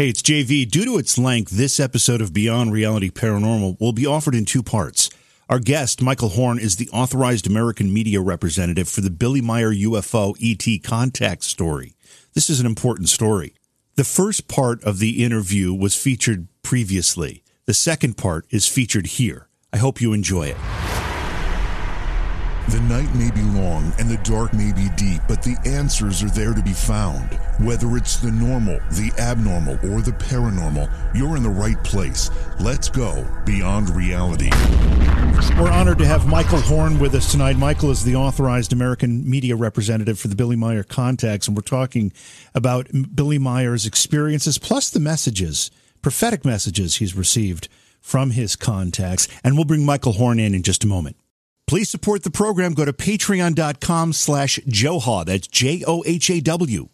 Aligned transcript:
Hey, 0.00 0.10
it's 0.10 0.22
JV. 0.22 0.70
Due 0.70 0.84
to 0.84 0.96
its 0.96 1.18
length, 1.18 1.50
this 1.50 1.80
episode 1.80 2.20
of 2.20 2.32
Beyond 2.32 2.72
Reality 2.72 3.10
Paranormal 3.10 3.80
will 3.80 3.92
be 3.92 4.06
offered 4.06 4.36
in 4.36 4.44
two 4.44 4.62
parts. 4.62 5.10
Our 5.48 5.58
guest, 5.58 6.00
Michael 6.00 6.28
Horn, 6.28 6.60
is 6.60 6.76
the 6.76 6.88
authorized 6.90 7.48
American 7.48 7.92
media 7.92 8.20
representative 8.20 8.88
for 8.88 9.00
the 9.00 9.10
Billy 9.10 9.40
Meier 9.40 9.72
UFO 9.72 10.36
ET 10.40 10.84
contact 10.84 11.42
story. 11.42 11.96
This 12.34 12.48
is 12.48 12.60
an 12.60 12.66
important 12.66 13.08
story. 13.08 13.54
The 13.96 14.04
first 14.04 14.46
part 14.46 14.80
of 14.84 15.00
the 15.00 15.24
interview 15.24 15.74
was 15.74 16.00
featured 16.00 16.46
previously. 16.62 17.42
The 17.66 17.74
second 17.74 18.16
part 18.16 18.46
is 18.50 18.68
featured 18.68 19.06
here. 19.06 19.48
I 19.72 19.78
hope 19.78 20.00
you 20.00 20.12
enjoy 20.12 20.46
it. 20.46 20.97
The 22.68 22.80
night 22.80 23.14
may 23.14 23.30
be 23.30 23.40
long 23.58 23.94
and 23.98 24.10
the 24.10 24.18
dark 24.18 24.52
may 24.52 24.74
be 24.74 24.90
deep, 24.94 25.22
but 25.26 25.42
the 25.42 25.56
answers 25.64 26.22
are 26.22 26.28
there 26.28 26.52
to 26.52 26.62
be 26.62 26.74
found. 26.74 27.32
Whether 27.58 27.96
it's 27.96 28.18
the 28.18 28.30
normal, 28.30 28.78
the 28.90 29.10
abnormal, 29.18 29.76
or 29.90 30.02
the 30.02 30.12
paranormal, 30.12 30.86
you're 31.14 31.38
in 31.38 31.42
the 31.42 31.48
right 31.48 31.82
place. 31.82 32.30
Let's 32.60 32.90
go 32.90 33.26
beyond 33.46 33.88
reality. 33.88 34.50
We're 35.58 35.70
honored 35.70 35.96
to 36.00 36.06
have 36.06 36.26
Michael 36.26 36.60
Horn 36.60 36.98
with 36.98 37.14
us 37.14 37.32
tonight. 37.32 37.56
Michael 37.56 37.90
is 37.90 38.04
the 38.04 38.16
authorized 38.16 38.74
American 38.74 39.28
media 39.28 39.56
representative 39.56 40.18
for 40.18 40.28
the 40.28 40.36
Billy 40.36 40.56
Meier 40.56 40.84
Contacts, 40.84 41.48
and 41.48 41.56
we're 41.56 41.62
talking 41.62 42.12
about 42.54 42.86
Billy 43.14 43.38
Meier's 43.38 43.86
experiences 43.86 44.58
plus 44.58 44.90
the 44.90 45.00
messages, 45.00 45.70
prophetic 46.02 46.44
messages 46.44 46.96
he's 46.96 47.16
received 47.16 47.68
from 48.02 48.32
his 48.32 48.56
contacts. 48.56 49.26
And 49.42 49.54
we'll 49.54 49.64
bring 49.64 49.86
Michael 49.86 50.12
Horn 50.12 50.38
in 50.38 50.54
in 50.54 50.62
just 50.62 50.84
a 50.84 50.86
moment. 50.86 51.16
Please 51.68 51.88
support 51.88 52.22
the 52.22 52.30
program. 52.30 52.72
Go 52.72 52.84
to 52.86 52.92
patreon.com 52.92 54.14
slash 54.14 54.58
Johaw. 54.66 55.24
That's 55.24 55.46
J 55.46 55.84
O 55.86 56.02
H 56.06 56.30
A 56.30 56.40
W. 56.40 56.88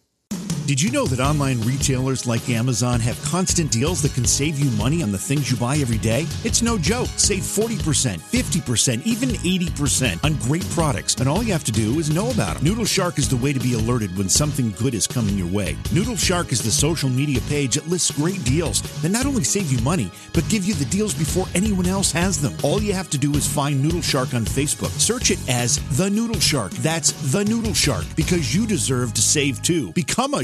Did 0.65 0.81
you 0.81 0.89
know 0.89 1.05
that 1.05 1.19
online 1.19 1.61
retailers 1.61 2.25
like 2.25 2.49
Amazon 2.49 2.99
have 2.99 3.21
constant 3.21 3.71
deals 3.71 4.01
that 4.01 4.15
can 4.15 4.25
save 4.25 4.57
you 4.57 4.71
money 4.71 5.03
on 5.03 5.11
the 5.11 5.17
things 5.17 5.51
you 5.51 5.57
buy 5.57 5.77
every 5.77 5.99
day? 5.99 6.25
It's 6.43 6.63
no 6.63 6.79
joke. 6.79 7.07
Save 7.17 7.43
40%, 7.43 8.17
50%, 8.17 9.05
even 9.05 9.29
80% 9.29 10.23
on 10.23 10.33
great 10.37 10.67
products. 10.71 11.13
And 11.17 11.29
all 11.29 11.43
you 11.43 11.53
have 11.53 11.63
to 11.65 11.71
do 11.71 11.99
is 11.99 12.09
know 12.09 12.31
about 12.31 12.55
them. 12.55 12.63
Noodle 12.63 12.85
Shark 12.85 13.19
is 13.19 13.29
the 13.29 13.37
way 13.37 13.53
to 13.53 13.59
be 13.59 13.75
alerted 13.75 14.17
when 14.17 14.27
something 14.27 14.71
good 14.71 14.95
is 14.95 15.05
coming 15.05 15.37
your 15.37 15.45
way. 15.45 15.77
Noodle 15.93 16.15
Shark 16.15 16.51
is 16.51 16.63
the 16.63 16.71
social 16.71 17.09
media 17.09 17.41
page 17.41 17.75
that 17.75 17.87
lists 17.87 18.09
great 18.09 18.43
deals 18.43 18.81
that 19.03 19.09
not 19.09 19.27
only 19.27 19.43
save 19.43 19.71
you 19.71 19.79
money, 19.83 20.09
but 20.33 20.49
give 20.49 20.65
you 20.65 20.73
the 20.73 20.85
deals 20.85 21.13
before 21.13 21.45
anyone 21.53 21.85
else 21.85 22.11
has 22.11 22.41
them. 22.41 22.55
All 22.63 22.81
you 22.81 22.93
have 22.93 23.11
to 23.11 23.19
do 23.19 23.31
is 23.35 23.47
find 23.47 23.83
Noodle 23.83 24.01
Shark 24.01 24.33
on 24.33 24.45
Facebook. 24.45 24.89
Search 24.99 25.29
it 25.29 25.37
as 25.47 25.77
The 25.95 26.09
Noodle 26.09 26.39
Shark. 26.39 26.71
That's 26.71 27.11
The 27.31 27.45
Noodle 27.45 27.75
Shark 27.75 28.05
because 28.15 28.55
you 28.55 28.65
deserve 28.65 29.13
to 29.13 29.21
save 29.21 29.61
too. 29.61 29.91
Become 29.91 30.33
a 30.33 30.43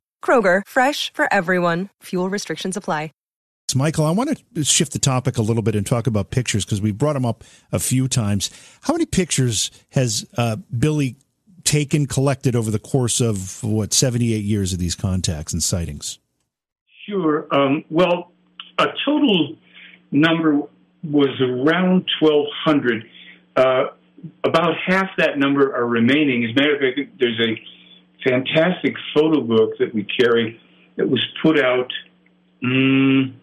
Kroger, 0.23 0.61
fresh 0.65 1.11
for 1.13 1.25
everyone. 1.33 1.89
Fuel 2.03 2.29
restrictions 2.29 2.77
apply. 2.77 3.11
Michael, 3.75 4.05
I 4.05 4.11
want 4.11 4.41
to 4.55 4.63
shift 4.63 4.93
the 4.93 4.99
topic 4.99 5.37
a 5.37 5.41
little 5.41 5.63
bit 5.63 5.75
and 5.75 5.85
talk 5.85 6.07
about 6.07 6.29
pictures 6.29 6.65
because 6.65 6.81
we 6.81 6.91
brought 6.91 7.13
them 7.13 7.25
up 7.25 7.43
a 7.71 7.79
few 7.79 8.07
times. 8.07 8.49
How 8.81 8.93
many 8.93 9.05
pictures 9.05 9.71
has 9.91 10.27
uh, 10.37 10.57
Billy 10.77 11.15
taken, 11.63 12.05
collected 12.05 12.55
over 12.55 12.71
the 12.71 12.79
course 12.79 13.21
of 13.21 13.63
what, 13.63 13.93
78 13.93 14.43
years 14.43 14.73
of 14.73 14.79
these 14.79 14.95
contacts 14.95 15.53
and 15.53 15.61
sightings? 15.61 16.19
Sure. 17.07 17.47
Um, 17.51 17.83
well, 17.89 18.31
a 18.77 18.87
total 19.05 19.55
number 20.11 20.61
was 21.03 21.41
around 21.41 22.05
1,200. 22.19 23.05
Uh, 23.55 23.83
about 24.43 24.75
half 24.85 25.09
that 25.17 25.37
number 25.37 25.75
are 25.75 25.85
remaining. 25.85 26.45
As 26.45 26.51
a 26.51 26.59
matter 26.59 26.75
of 26.75 26.81
fact, 26.81 27.19
there's 27.19 27.39
a 27.39 27.59
fantastic 28.23 28.95
photo 29.13 29.41
book 29.41 29.77
that 29.79 29.93
we 29.93 30.03
carry 30.03 30.59
that 30.97 31.09
was 31.09 31.25
put 31.41 31.59
out 31.59 31.91
um, 32.63 33.39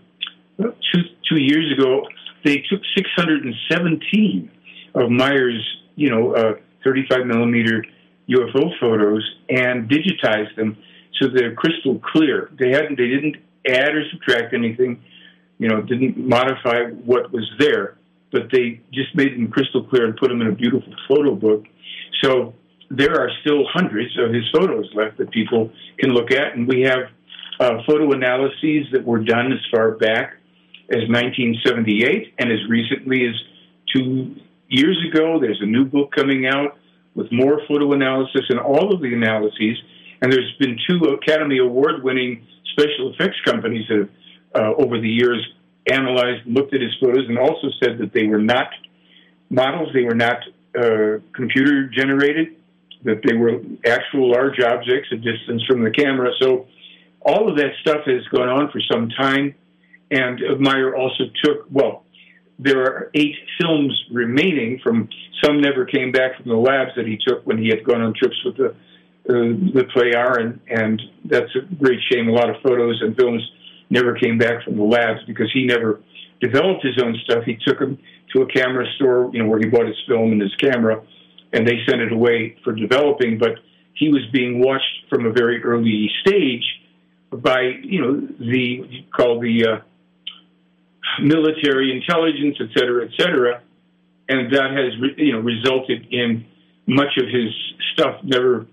two 0.58 1.02
two 1.28 1.40
years 1.40 1.72
ago. 1.76 2.06
They 2.44 2.62
took 2.70 2.80
617 2.96 4.50
of 4.94 5.10
Meier's, 5.10 5.76
you 5.96 6.08
know, 6.08 6.34
uh, 6.34 6.54
35 6.84 7.26
millimeter 7.26 7.84
UFO 8.28 8.78
photos 8.78 9.28
and 9.48 9.90
digitized 9.90 10.54
them 10.56 10.76
so 11.20 11.28
they're 11.28 11.54
crystal 11.54 11.98
clear. 11.98 12.50
They 12.58 12.70
hadn't, 12.70 12.96
they 12.96 13.08
didn't 13.08 13.36
add 13.66 13.94
or 13.94 14.08
subtract 14.10 14.54
anything, 14.54 15.02
you 15.58 15.68
know, 15.68 15.82
didn't 15.82 16.16
modify 16.16 16.90
what 17.04 17.32
was 17.32 17.50
there, 17.58 17.96
but 18.30 18.50
they 18.52 18.80
just 18.92 19.14
made 19.14 19.32
them 19.34 19.50
crystal 19.50 19.84
clear 19.84 20.06
and 20.06 20.16
put 20.16 20.28
them 20.28 20.40
in 20.40 20.48
a 20.48 20.52
beautiful 20.52 20.94
photo 21.08 21.34
book. 21.34 21.64
So 22.22 22.54
there 22.90 23.20
are 23.20 23.30
still 23.40 23.64
hundreds 23.72 24.18
of 24.18 24.32
his 24.32 24.44
photos 24.52 24.86
left 24.94 25.18
that 25.18 25.30
people 25.30 25.70
can 25.98 26.10
look 26.10 26.30
at, 26.30 26.54
and 26.54 26.66
we 26.66 26.82
have 26.82 27.10
uh, 27.60 27.82
photo 27.86 28.12
analyses 28.12 28.86
that 28.92 29.04
were 29.04 29.22
done 29.22 29.52
as 29.52 29.58
far 29.70 29.92
back 29.92 30.34
as 30.90 31.04
1978 31.08 32.34
and 32.38 32.50
as 32.50 32.58
recently 32.68 33.26
as 33.26 33.34
two 33.94 34.36
years 34.68 34.98
ago. 35.10 35.38
There's 35.40 35.60
a 35.60 35.66
new 35.66 35.84
book 35.84 36.12
coming 36.16 36.46
out 36.46 36.78
with 37.14 37.30
more 37.32 37.60
photo 37.66 37.92
analysis 37.92 38.42
and 38.48 38.58
all 38.60 38.94
of 38.94 39.02
the 39.02 39.12
analyses. 39.12 39.76
And 40.22 40.32
there's 40.32 40.54
been 40.58 40.78
two 40.88 40.98
Academy 41.10 41.58
Award 41.58 42.02
winning 42.02 42.46
special 42.72 43.12
effects 43.12 43.36
companies 43.44 43.86
that 43.88 43.98
have, 43.98 44.08
uh, 44.54 44.82
over 44.82 45.00
the 45.00 45.08
years, 45.08 45.44
analyzed, 45.90 46.46
looked 46.46 46.74
at 46.74 46.80
his 46.80 46.94
photos, 47.00 47.28
and 47.28 47.38
also 47.38 47.68
said 47.82 47.98
that 47.98 48.12
they 48.12 48.26
were 48.26 48.40
not 48.40 48.68
models, 49.50 49.88
they 49.94 50.04
were 50.04 50.14
not 50.14 50.38
uh, 50.78 51.18
computer 51.34 51.88
generated, 51.88 52.57
that 53.04 53.20
they 53.24 53.36
were 53.36 53.60
actual 53.86 54.30
large 54.30 54.60
objects 54.60 55.08
a 55.12 55.16
distance 55.16 55.62
from 55.66 55.82
the 55.82 55.90
camera. 55.90 56.30
So 56.40 56.66
all 57.20 57.48
of 57.48 57.56
that 57.56 57.70
stuff 57.80 58.04
has 58.06 58.24
gone 58.28 58.48
on 58.48 58.70
for 58.70 58.80
some 58.92 59.08
time. 59.10 59.54
And 60.10 60.40
Meier 60.58 60.96
also 60.96 61.24
took, 61.44 61.66
well, 61.70 62.04
there 62.58 62.80
are 62.82 63.10
eight 63.14 63.36
films 63.60 63.92
remaining 64.10 64.80
from 64.82 65.08
some 65.44 65.60
never 65.60 65.84
came 65.84 66.10
back 66.10 66.36
from 66.36 66.48
the 66.48 66.56
labs 66.56 66.90
that 66.96 67.06
he 67.06 67.18
took 67.24 67.46
when 67.46 67.58
he 67.58 67.68
had 67.68 67.84
gone 67.84 68.00
on 68.00 68.14
trips 68.14 68.36
with 68.44 68.56
the 68.56 68.74
uh, 69.28 69.52
the 69.74 69.84
Pleyar, 69.94 70.40
and, 70.40 70.58
and 70.68 71.02
that's 71.26 71.54
a 71.54 71.74
great 71.74 72.00
shame. 72.10 72.28
A 72.28 72.32
lot 72.32 72.48
of 72.48 72.56
photos 72.62 73.02
and 73.02 73.14
films 73.14 73.42
never 73.90 74.14
came 74.14 74.38
back 74.38 74.64
from 74.64 74.78
the 74.78 74.82
labs 74.82 75.20
because 75.26 75.50
he 75.52 75.66
never 75.66 76.00
developed 76.40 76.82
his 76.82 76.98
own 77.02 77.14
stuff. 77.24 77.44
He 77.44 77.58
took 77.66 77.78
them 77.78 77.98
to 78.34 78.42
a 78.42 78.46
camera 78.46 78.86
store, 78.96 79.30
you 79.34 79.42
know, 79.42 79.48
where 79.48 79.58
he 79.58 79.66
bought 79.66 79.86
his 79.86 80.02
film 80.08 80.32
and 80.32 80.40
his 80.40 80.54
camera, 80.54 81.02
and 81.52 81.66
they 81.66 81.78
sent 81.88 82.00
it 82.00 82.12
away 82.12 82.56
for 82.64 82.72
developing. 82.72 83.38
But 83.38 83.58
he 83.94 84.08
was 84.08 84.22
being 84.32 84.60
watched 84.60 85.08
from 85.10 85.26
a 85.26 85.32
very 85.32 85.62
early 85.62 86.10
stage 86.26 86.64
by 87.30 87.72
you 87.82 88.00
know 88.00 88.28
the 88.38 89.04
called 89.14 89.42
the 89.42 89.66
uh, 89.66 91.22
military 91.22 91.92
intelligence, 91.92 92.56
et 92.60 92.68
cetera, 92.78 93.04
et 93.04 93.10
cetera, 93.18 93.62
and 94.28 94.52
that 94.52 94.70
has 94.70 95.16
you 95.16 95.32
know 95.32 95.40
resulted 95.40 96.06
in 96.10 96.46
much 96.86 97.18
of 97.18 97.26
his 97.28 97.54
stuff 97.92 98.20
never 98.22 98.66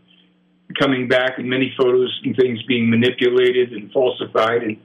coming 0.79 1.07
back, 1.07 1.37
and 1.37 1.49
many 1.49 1.73
photos 1.77 2.19
and 2.23 2.35
things 2.35 2.61
being 2.63 2.89
manipulated 2.89 3.73
and 3.73 3.91
falsified, 3.91 4.63
and 4.63 4.77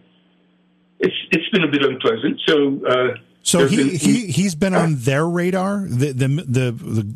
it's 0.98 1.14
it's 1.30 1.48
been 1.50 1.64
a 1.64 1.70
bit 1.70 1.84
unpleasant. 1.84 2.40
So. 2.46 2.86
Uh, 2.86 3.16
so 3.42 3.66
he, 3.66 3.76
been, 3.76 3.88
he 3.88 4.26
he's 4.26 4.54
been 4.54 4.74
on 4.74 4.96
their 4.96 5.26
radar. 5.26 5.86
The, 5.88 6.12
the 6.12 6.28
the 6.28 6.72
the 6.72 7.14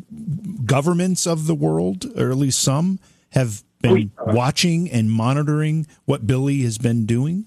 governments 0.65 1.25
of 1.25 1.47
the 1.47 1.55
world, 1.55 2.05
or 2.17 2.31
at 2.31 2.37
least 2.37 2.61
some, 2.61 2.99
have 3.31 3.63
been 3.81 4.11
oh, 4.17 4.33
watching 4.33 4.89
and 4.89 5.11
monitoring 5.11 5.87
what 6.05 6.25
Billy 6.25 6.61
has 6.61 6.77
been 6.77 7.05
doing. 7.05 7.45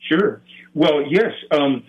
Sure. 0.00 0.42
Well, 0.74 1.02
yes. 1.08 1.32
Um, 1.50 1.84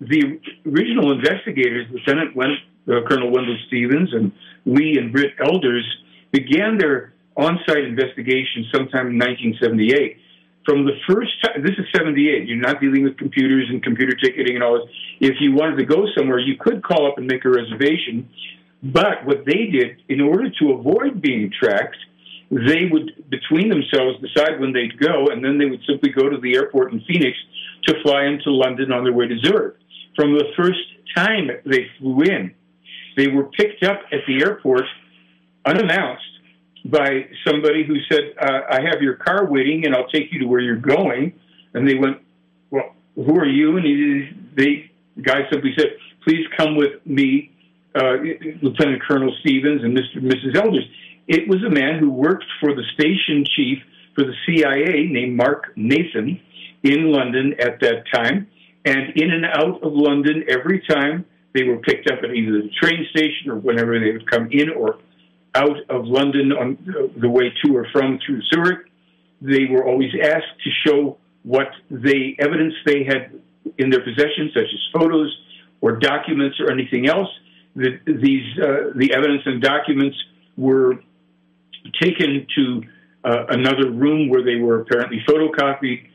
the 0.00 0.40
original 0.66 1.12
investigators, 1.12 1.86
Lieutenant 1.90 2.36
Wen- 2.36 2.58
uh, 2.88 3.00
Colonel 3.08 3.30
Wendell 3.30 3.56
Stevens 3.66 4.12
and 4.12 4.32
Lee 4.64 4.96
and 4.98 5.12
Britt 5.12 5.32
Elders, 5.42 5.84
began 6.32 6.78
their 6.78 7.14
on-site 7.36 7.84
investigation 7.84 8.66
sometime 8.72 9.08
in 9.08 9.18
1978 9.18 10.18
from 10.66 10.84
the 10.84 10.98
first 11.08 11.30
time, 11.42 11.62
this 11.62 11.78
is 11.78 11.86
78, 11.94 12.48
you're 12.48 12.58
not 12.58 12.80
dealing 12.80 13.04
with 13.04 13.16
computers 13.16 13.66
and 13.70 13.82
computer 13.82 14.14
ticketing 14.16 14.56
and 14.56 14.64
all 14.64 14.80
this. 14.80 14.90
If 15.20 15.36
you 15.40 15.52
wanted 15.52 15.76
to 15.76 15.86
go 15.86 16.04
somewhere, 16.18 16.40
you 16.40 16.56
could 16.58 16.82
call 16.82 17.06
up 17.06 17.18
and 17.18 17.26
make 17.26 17.44
a 17.44 17.48
reservation. 17.48 18.28
But 18.92 19.24
what 19.24 19.44
they 19.46 19.66
did, 19.66 20.02
in 20.08 20.20
order 20.20 20.50
to 20.60 20.72
avoid 20.72 21.20
being 21.20 21.50
tracked, 21.58 21.96
they 22.50 22.86
would, 22.90 23.28
between 23.28 23.68
themselves, 23.68 24.20
decide 24.20 24.60
when 24.60 24.72
they'd 24.72 24.98
go, 25.00 25.26
and 25.28 25.44
then 25.44 25.58
they 25.58 25.64
would 25.64 25.82
simply 25.88 26.10
go 26.10 26.28
to 26.28 26.38
the 26.38 26.54
airport 26.54 26.92
in 26.92 27.00
Phoenix 27.00 27.36
to 27.86 27.94
fly 28.02 28.26
into 28.26 28.50
London 28.50 28.92
on 28.92 29.02
their 29.02 29.12
way 29.12 29.26
to 29.26 29.38
Zurich. 29.44 29.76
From 30.14 30.32
the 30.32 30.44
first 30.56 30.78
time 31.16 31.48
they 31.64 31.86
flew 31.98 32.22
in, 32.22 32.54
they 33.16 33.28
were 33.28 33.44
picked 33.44 33.82
up 33.82 34.02
at 34.12 34.20
the 34.26 34.42
airport 34.44 34.84
unannounced 35.64 36.22
by 36.84 37.26
somebody 37.44 37.84
who 37.84 37.96
said, 38.10 38.34
uh, 38.40 38.60
I 38.70 38.80
have 38.82 39.02
your 39.02 39.14
car 39.14 39.46
waiting 39.46 39.84
and 39.84 39.94
I'll 39.94 40.08
take 40.08 40.32
you 40.32 40.38
to 40.40 40.46
where 40.46 40.60
you're 40.60 40.76
going. 40.76 41.32
And 41.74 41.88
they 41.88 41.94
went, 41.94 42.18
Well, 42.70 42.94
who 43.14 43.36
are 43.36 43.46
you? 43.46 43.76
And 43.76 43.84
he, 43.84 44.30
the 44.54 45.22
guy 45.22 45.40
simply 45.50 45.74
said, 45.76 45.88
Please 46.24 46.46
come 46.56 46.76
with 46.76 47.04
me, 47.04 47.55
uh, 47.96 48.16
Lieutenant 48.62 49.02
Colonel 49.02 49.34
Stevens 49.40 49.82
and 49.82 49.96
Mr. 49.96 50.16
and 50.16 50.30
Mrs. 50.30 50.56
Elders. 50.56 50.84
It 51.26 51.48
was 51.48 51.62
a 51.64 51.70
man 51.70 51.98
who 51.98 52.10
worked 52.10 52.44
for 52.60 52.74
the 52.74 52.84
station 52.94 53.44
chief 53.56 53.78
for 54.14 54.24
the 54.24 54.34
CIA 54.46 55.08
named 55.10 55.36
Mark 55.36 55.72
Nathan 55.76 56.40
in 56.82 57.12
London 57.12 57.54
at 57.58 57.80
that 57.80 58.04
time. 58.12 58.48
And 58.84 59.16
in 59.16 59.32
and 59.32 59.44
out 59.44 59.82
of 59.82 59.92
London 59.92 60.44
every 60.48 60.82
time 60.88 61.24
they 61.54 61.64
were 61.64 61.78
picked 61.78 62.10
up 62.10 62.20
at 62.22 62.30
either 62.30 62.62
the 62.62 62.70
train 62.80 63.06
station 63.10 63.50
or 63.50 63.56
whenever 63.56 63.98
they 63.98 64.12
would 64.12 64.30
come 64.30 64.48
in 64.52 64.70
or 64.70 64.98
out 65.54 65.78
of 65.88 66.04
London 66.04 66.52
on 66.52 67.12
the 67.18 67.28
way 67.28 67.52
to 67.64 67.76
or 67.76 67.86
from 67.92 68.18
through 68.24 68.42
Zurich. 68.52 68.86
They 69.40 69.64
were 69.70 69.84
always 69.84 70.12
asked 70.22 70.54
to 70.64 70.70
show 70.86 71.18
what 71.42 71.68
they 71.90 72.36
evidence 72.38 72.74
they 72.84 73.04
had 73.04 73.40
in 73.78 73.90
their 73.90 74.02
possession, 74.02 74.50
such 74.54 74.64
as 74.64 74.80
photos 74.92 75.34
or 75.80 75.92
documents 75.96 76.58
or 76.60 76.70
anything 76.70 77.08
else. 77.08 77.28
The, 77.76 78.00
these 78.06 78.58
uh, 78.58 78.92
the 78.96 79.12
evidence 79.14 79.42
and 79.44 79.62
documents 79.62 80.16
were 80.56 80.98
taken 82.00 82.46
to 82.56 82.82
uh, 83.24 83.46
another 83.50 83.90
room 83.90 84.28
where 84.28 84.42
they 84.42 84.56
were 84.56 84.80
apparently 84.80 85.22
photocopied. 85.28 86.08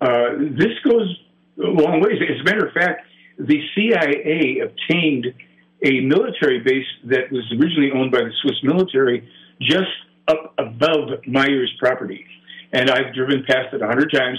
Uh, 0.00 0.38
this 0.56 0.72
goes 0.88 1.14
a 1.58 1.66
long 1.66 2.00
ways. 2.00 2.20
As 2.22 2.40
a 2.40 2.44
matter 2.44 2.66
of 2.66 2.72
fact, 2.72 3.02
the 3.38 3.60
CIA 3.74 4.60
obtained 4.60 5.26
a 5.84 6.00
military 6.00 6.60
base 6.60 6.86
that 7.04 7.30
was 7.30 7.44
originally 7.52 7.90
owned 7.94 8.10
by 8.10 8.18
the 8.18 8.32
Swiss 8.42 8.56
military 8.62 9.28
just 9.60 9.90
up 10.28 10.54
above 10.58 11.24
Meier's 11.26 11.72
property. 11.78 12.24
And 12.72 12.90
I've 12.90 13.14
driven 13.14 13.44
past 13.46 13.72
it 13.72 13.82
a 13.82 13.86
hundred 13.86 14.12
times, 14.12 14.38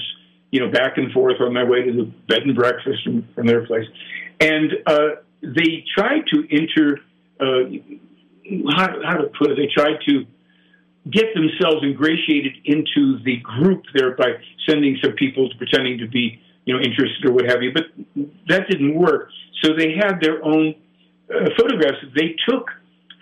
you 0.52 0.60
know, 0.60 0.72
back 0.72 0.98
and 0.98 1.12
forth 1.12 1.42
on 1.42 1.54
my 1.54 1.64
way 1.64 1.84
to 1.84 1.92
the 1.92 2.04
bed 2.28 2.44
and 2.44 2.56
breakfast 2.56 3.04
from, 3.04 3.28
from 3.34 3.48
their 3.48 3.66
place. 3.66 3.88
And 4.40 4.72
uh, 4.86 5.08
they 5.42 5.84
tried 5.96 6.28
to 6.28 6.48
enter, 6.52 7.00
uh, 7.40 7.70
how, 8.76 8.88
how 9.04 9.18
to 9.18 9.30
put 9.38 9.52
it, 9.52 9.58
they 9.58 9.70
tried 9.74 9.98
to 10.08 10.26
get 11.10 11.34
themselves 11.34 11.84
ingratiated 11.84 12.54
into 12.66 13.20
the 13.24 13.38
group 13.38 13.84
there 13.94 14.16
by 14.16 14.34
sending 14.68 14.98
some 15.04 15.14
people 15.14 15.50
pretending 15.58 15.98
to 16.00 16.08
be, 16.08 16.42
you 16.66 16.74
know, 16.74 16.82
interested 16.82 17.26
or 17.26 17.32
what 17.32 17.46
have 17.46 17.62
you. 17.64 17.72
But 17.74 17.86
that 18.48 18.68
didn't 18.70 18.96
work. 18.96 19.30
So 19.64 19.74
they 19.76 19.94
had 19.96 20.20
their 20.22 20.44
own 20.44 20.76
uh, 21.30 21.50
photographs 21.58 21.98
that 22.04 22.14
they 22.14 22.36
took 22.48 22.70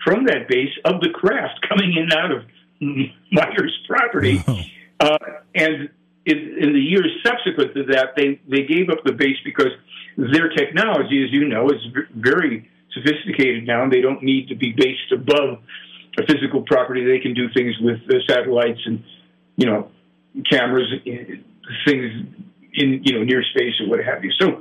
from 0.04 0.24
that 0.24 0.48
base 0.48 0.72
of 0.84 1.00
the 1.00 1.10
craft 1.10 1.60
coming 1.68 1.92
in 1.96 2.04
and 2.04 2.12
out 2.12 2.32
of 2.32 2.44
Meier's 2.80 3.78
property. 3.86 4.42
Uh, 5.00 5.16
and 5.54 5.90
in, 6.28 6.56
in, 6.60 6.72
the 6.72 6.80
years 6.80 7.10
subsequent 7.24 7.74
to 7.74 7.84
that, 7.92 8.14
they, 8.16 8.40
they 8.48 8.62
gave 8.64 8.90
up 8.90 9.04
the 9.04 9.12
base 9.12 9.36
because 9.44 9.72
their 10.16 10.48
technology, 10.50 11.24
as 11.24 11.32
you 11.32 11.48
know, 11.48 11.68
is 11.68 11.80
very 12.14 12.68
sophisticated 12.92 13.66
now, 13.66 13.82
and 13.82 13.92
they 13.92 14.00
don't 14.00 14.22
need 14.22 14.48
to 14.48 14.56
be 14.56 14.72
based 14.72 15.12
above 15.12 15.58
a 16.18 16.26
physical 16.26 16.62
property. 16.62 17.04
They 17.04 17.20
can 17.20 17.34
do 17.34 17.48
things 17.54 17.74
with 17.80 18.00
uh, 18.08 18.18
satellites 18.28 18.80
and, 18.84 19.02
you 19.56 19.66
know, 19.66 19.90
cameras, 20.50 20.92
uh, 20.92 21.10
things 21.86 22.12
in, 22.74 23.02
you 23.04 23.14
know, 23.14 23.24
near 23.24 23.42
space 23.54 23.74
or 23.80 23.88
what 23.88 24.04
have 24.04 24.24
you. 24.24 24.32
So, 24.40 24.60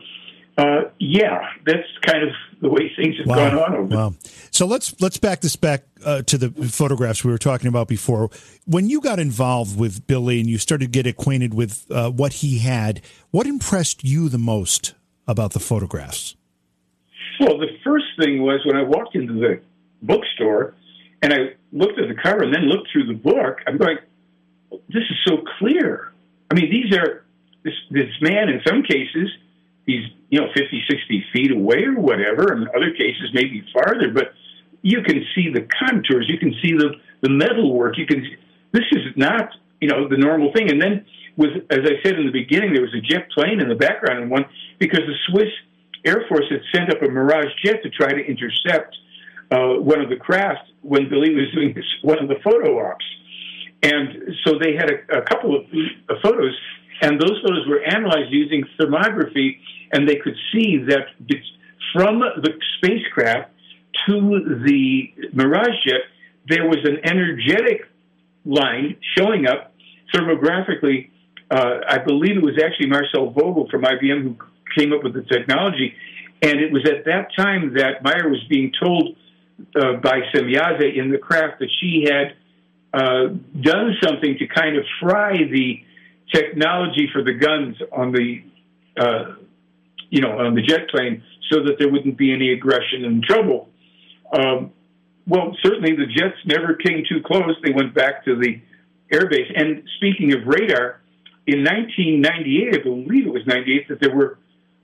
uh, 0.58 0.90
yeah, 0.98 1.40
that's 1.66 1.88
kind 2.02 2.24
of 2.24 2.30
the 2.62 2.70
way 2.70 2.92
things 2.96 3.16
have 3.18 3.28
wow. 3.28 3.36
gone 3.36 3.60
on 3.60 3.76
over. 3.76 3.96
Wow. 3.96 4.14
So 4.50 4.66
let's 4.66 5.00
let's 5.00 5.18
back 5.18 5.42
this 5.42 5.56
back 5.56 5.84
uh, 6.04 6.24
to 6.24 6.38
the 6.38 6.50
photographs 6.68 7.24
we 7.24 7.32
were 7.32 7.38
talking 7.38 7.68
about 7.68 7.88
before. 7.88 8.32
When 8.66 8.90
you 8.90 9.00
got 9.00 9.20
involved 9.20 9.78
with 9.78 10.08
Billy 10.08 10.40
and 10.40 10.50
you 10.50 10.58
started 10.58 10.86
to 10.86 10.92
get 10.92 11.06
acquainted 11.06 11.54
with 11.54 11.86
uh, 11.92 12.10
what 12.10 12.34
he 12.34 12.60
had, 12.60 13.02
what 13.30 13.46
impressed 13.46 14.04
you 14.04 14.30
the 14.30 14.40
most 14.40 14.96
about 15.28 15.54
the 15.54 15.60
photographs? 15.60 16.36
Well, 17.40 17.60
the 17.60 17.78
first 17.84 18.06
thing 18.20 18.42
was 18.42 18.62
when 18.66 18.76
I 18.76 18.82
walked 18.82 19.16
into 19.16 19.34
the 19.34 19.62
bookstore 20.02 20.74
and 21.22 21.34
I 21.34 21.38
looked 21.72 22.00
at 22.00 22.08
the 22.08 22.20
cover 22.20 22.42
and 22.42 22.54
then 22.54 22.64
looked 22.64 22.90
through 22.92 23.06
the 23.06 23.14
book. 23.14 23.58
I'm 23.68 23.78
going, 23.78 23.98
this 24.72 25.04
is 25.04 25.18
so 25.24 25.38
clear. 25.60 26.14
I 26.50 26.56
mean, 26.56 26.72
these 26.72 26.98
are 26.98 27.26
this 27.64 27.74
this 27.92 28.10
man 28.22 28.50
in 28.50 28.62
some 28.66 28.82
cases 28.82 29.30
he's 29.88 30.06
you 30.30 30.40
know 30.40 30.48
50 30.56 30.84
60 30.88 31.26
feet 31.34 31.52
away 31.52 31.84
or 31.86 32.00
whatever 32.00 32.54
in 32.54 32.68
other 32.76 32.92
cases 32.92 33.32
maybe 33.34 33.66
farther 33.74 34.12
but 34.14 34.34
you 34.84 35.02
can 35.02 35.26
see 35.34 35.50
the 35.50 35.68
contours 35.80 36.30
you 36.30 36.38
can 36.38 36.54
see 36.62 36.74
the 36.74 36.94
the 37.22 37.30
metal 37.30 37.74
work 37.74 37.98
you 37.98 38.06
can 38.06 38.24
this 38.74 38.86
is 38.92 39.02
not 39.16 39.50
you 39.82 39.88
know 39.88 40.08
the 40.08 40.18
normal 40.18 40.54
thing 40.54 40.70
and 40.70 40.80
then 40.80 41.04
with 41.36 41.52
as 41.72 41.80
i 41.82 41.98
said 42.04 42.20
in 42.20 42.28
the 42.28 42.32
beginning 42.32 42.74
there 42.74 42.84
was 42.84 42.94
a 42.94 43.02
jet 43.02 43.28
plane 43.32 43.60
in 43.60 43.68
the 43.68 43.76
background 43.76 44.22
and 44.22 44.30
one 44.30 44.46
because 44.78 45.02
the 45.08 45.16
swiss 45.28 45.50
air 46.06 46.24
force 46.30 46.46
had 46.50 46.62
sent 46.74 46.92
up 46.94 47.02
a 47.02 47.10
mirage 47.10 47.52
jet 47.64 47.82
to 47.82 47.90
try 47.90 48.12
to 48.12 48.24
intercept 48.24 48.96
uh, 49.52 49.80
one 49.80 50.02
of 50.02 50.10
the 50.10 50.16
craft 50.16 50.72
when 50.82 51.10
billy 51.10 51.34
was 51.34 51.52
doing 51.54 51.74
this, 51.74 51.86
one 52.02 52.20
of 52.20 52.28
the 52.28 52.36
photo 52.44 52.80
ops. 52.80 53.06
And 53.84 54.36
so 54.44 54.58
they 54.60 54.74
had 54.76 54.90
a, 54.90 55.20
a 55.20 55.22
couple 55.22 55.56
of 55.56 55.66
uh, 56.10 56.16
photos 56.24 56.56
and 57.02 57.20
those 57.20 57.40
photos 57.42 57.68
were 57.68 57.84
analyzed 57.84 58.32
using 58.32 58.64
thermography 58.80 59.60
and 59.92 60.08
they 60.08 60.16
could 60.16 60.36
see 60.52 60.78
that 60.88 61.08
from 61.94 62.20
the 62.20 62.52
spacecraft 62.78 63.52
to 64.08 64.62
the 64.66 65.14
Mirage 65.34 65.84
jet, 65.86 66.02
there 66.48 66.66
was 66.68 66.80
an 66.84 67.00
energetic 67.04 67.82
line 68.46 68.96
showing 69.18 69.48
up 69.48 69.74
thermographically. 70.14 71.12
Uh, 71.50 71.80
I 71.88 71.98
believe 72.00 72.38
it 72.38 72.44
was 72.44 72.60
actually 72.64 72.88
Marcel 72.88 73.32
Vogel 73.32 73.68
from 73.70 73.84
IBM 73.84 74.24
who 74.24 74.38
came 74.78 74.94
up 74.94 75.04
with 75.04 75.14
the 75.14 75.24
technology. 75.24 75.94
And 76.42 76.60
it 76.60 76.72
was 76.72 76.88
at 76.88 77.06
that 77.06 77.30
time 77.36 77.74
that 77.76 78.04
Meier 78.04 78.30
was 78.30 78.44
being 78.50 78.72
told 78.82 79.16
uh, 79.76 79.94
by 79.94 80.22
Semjase 80.34 80.98
in 80.98 81.10
the 81.10 81.18
craft 81.18 81.60
that 81.60 81.70
she 81.80 82.06
had 82.08 82.36
uh, 82.94 83.34
done 83.60 83.96
something 84.04 84.38
to 84.38 84.48
kind 84.48 84.78
of 84.78 84.84
fry 85.00 85.34
the 85.34 85.84
technology 86.34 87.10
for 87.14 87.24
the 87.24 87.34
guns 87.34 87.78
on 87.92 88.12
the 88.12 88.44
uh, 88.98 89.36
you 90.10 90.22
know, 90.22 90.40
on 90.40 90.56
the 90.56 90.62
jet 90.62 90.90
plane 90.90 91.24
so 91.52 91.64
that 91.64 91.76
there 91.80 91.90
wouldn't 91.90 92.18
be 92.18 92.34
any 92.34 92.52
aggression 92.52 93.06
and 93.06 93.24
trouble. 93.24 93.70
Um, 94.34 94.72
well, 95.28 95.56
certainly 95.62 95.96
the 95.96 96.06
jets 96.06 96.38
never 96.46 96.76
came 96.76 97.04
too 97.08 97.22
close. 97.26 97.56
They 97.64 97.74
went 97.74 97.94
back 97.94 98.24
to 98.26 98.36
the 98.36 98.62
airbase. 99.12 99.52
And 99.56 99.84
speaking 99.98 100.34
of 100.34 100.48
radar, 100.48 101.02
in 101.46 101.64
1998, 101.64 102.76
I 102.76 102.84
believe 102.84 103.28
it 103.28 103.34
was 103.34 103.46
98, 103.46 103.88
that 103.90 104.00
there 104.02 104.16
were 104.16 104.38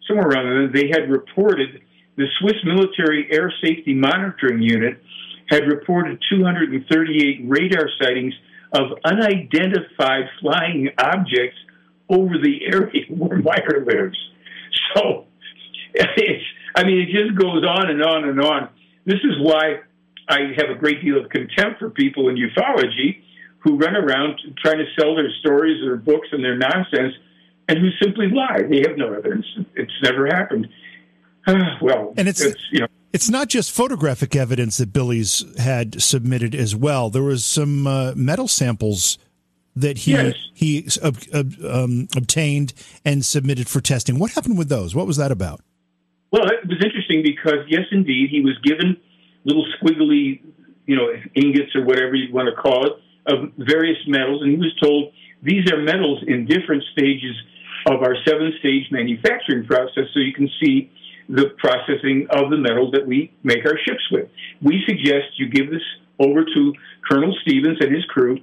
somewhere 0.07 0.27
around 0.27 0.71
there, 0.73 0.81
they 0.81 0.89
had 0.89 1.09
reported 1.09 1.81
the 2.15 2.25
Swiss 2.39 2.55
military 2.63 3.27
air 3.31 3.51
safety 3.63 3.93
monitoring 3.93 4.61
unit 4.61 5.01
had 5.49 5.67
reported 5.67 6.21
238 6.29 7.41
radar 7.45 7.89
sightings 8.01 8.33
of 8.73 8.97
unidentified 9.05 10.25
flying 10.41 10.89
objects 10.97 11.57
over 12.09 12.35
the 12.41 12.65
area 12.65 13.05
where 13.09 13.37
Meier 13.37 13.85
lives. 13.85 14.17
So 14.95 15.25
it's, 15.93 16.43
I 16.75 16.83
mean, 16.83 17.01
it 17.01 17.11
just 17.11 17.37
goes 17.39 17.63
on 17.63 17.89
and 17.89 18.03
on 18.03 18.27
and 18.27 18.41
on. 18.41 18.69
This 19.05 19.19
is 19.23 19.35
why 19.39 19.81
I 20.27 20.53
have 20.57 20.69
a 20.69 20.75
great 20.75 21.03
deal 21.03 21.23
of 21.23 21.29
contempt 21.29 21.79
for 21.79 21.89
people 21.89 22.29
in 22.29 22.35
ufology 22.35 23.21
who 23.59 23.77
run 23.77 23.95
around 23.95 24.39
trying 24.63 24.77
to 24.77 24.85
sell 24.99 25.15
their 25.15 25.29
stories 25.39 25.85
or 25.85 25.95
books 25.95 26.27
and 26.31 26.43
their 26.43 26.57
nonsense 26.57 27.13
and 27.67 27.77
who 27.79 27.89
simply 28.01 28.29
lie. 28.29 28.63
They 28.69 28.83
have 28.87 28.97
no 28.97 29.13
evidence. 29.13 29.45
It's 29.75 29.91
never 30.01 30.25
happened. 30.27 30.67
well, 31.81 32.13
and 32.17 32.27
it's, 32.27 32.41
it's 32.41 32.61
you 32.71 32.81
know. 32.81 32.87
It's 33.13 33.29
not 33.29 33.47
just 33.47 33.71
photographic 33.71 34.35
evidence 34.35 34.77
that 34.77 34.91
Billy's 34.91 35.45
had 35.59 36.01
submitted 36.01 36.55
as 36.55 36.75
well. 36.75 37.11
There 37.11 37.21
was 37.21 37.45
some 37.45 37.85
uh, 37.85 38.13
metal 38.15 38.47
samples 38.47 39.19
that 39.75 39.99
he 39.99 40.11
yes. 40.13 40.33
he 40.53 40.87
um, 41.31 42.07
obtained 42.15 42.73
and 43.05 43.23
submitted 43.23 43.67
for 43.67 43.81
testing. 43.81 44.17
What 44.17 44.31
happened 44.31 44.57
with 44.57 44.69
those? 44.69 44.95
What 44.95 45.05
was 45.05 45.17
that 45.17 45.31
about? 45.31 45.61
Well, 46.31 46.45
it 46.47 46.67
was 46.67 46.83
interesting 46.83 47.21
because 47.21 47.65
yes, 47.67 47.85
indeed, 47.91 48.29
he 48.31 48.41
was 48.41 48.57
given 48.63 48.97
little 49.45 49.65
squiggly, 49.79 50.41
you 50.87 50.95
know, 50.95 51.13
ingots 51.35 51.75
or 51.75 51.85
whatever 51.85 52.15
you 52.15 52.33
want 52.33 52.49
to 52.49 52.55
call 52.59 52.85
it 52.87 52.93
of 53.27 53.51
various 53.57 53.97
metals, 54.07 54.41
and 54.41 54.51
he 54.51 54.57
was 54.57 54.73
told 54.81 55.13
these 55.43 55.71
are 55.71 55.81
metals 55.81 56.23
in 56.27 56.45
different 56.45 56.83
stages 56.91 57.35
of 57.85 58.01
our 58.01 58.15
seven-stage 58.25 58.91
manufacturing 58.91 59.65
process, 59.65 60.05
so 60.13 60.19
you 60.19 60.33
can 60.33 60.49
see 60.61 60.91
the 61.29 61.51
processing 61.57 62.27
of 62.29 62.49
the 62.49 62.57
metal 62.57 62.91
that 62.91 63.05
we 63.05 63.33
make 63.43 63.65
our 63.65 63.77
ships 63.85 64.03
with. 64.11 64.29
We 64.61 64.83
suggest 64.87 65.37
you 65.37 65.49
give 65.49 65.69
this 65.69 65.81
over 66.19 66.43
to 66.43 66.73
Colonel 67.09 67.35
Stevens 67.41 67.77
and 67.79 67.93
his 67.93 68.05
crew 68.05 68.39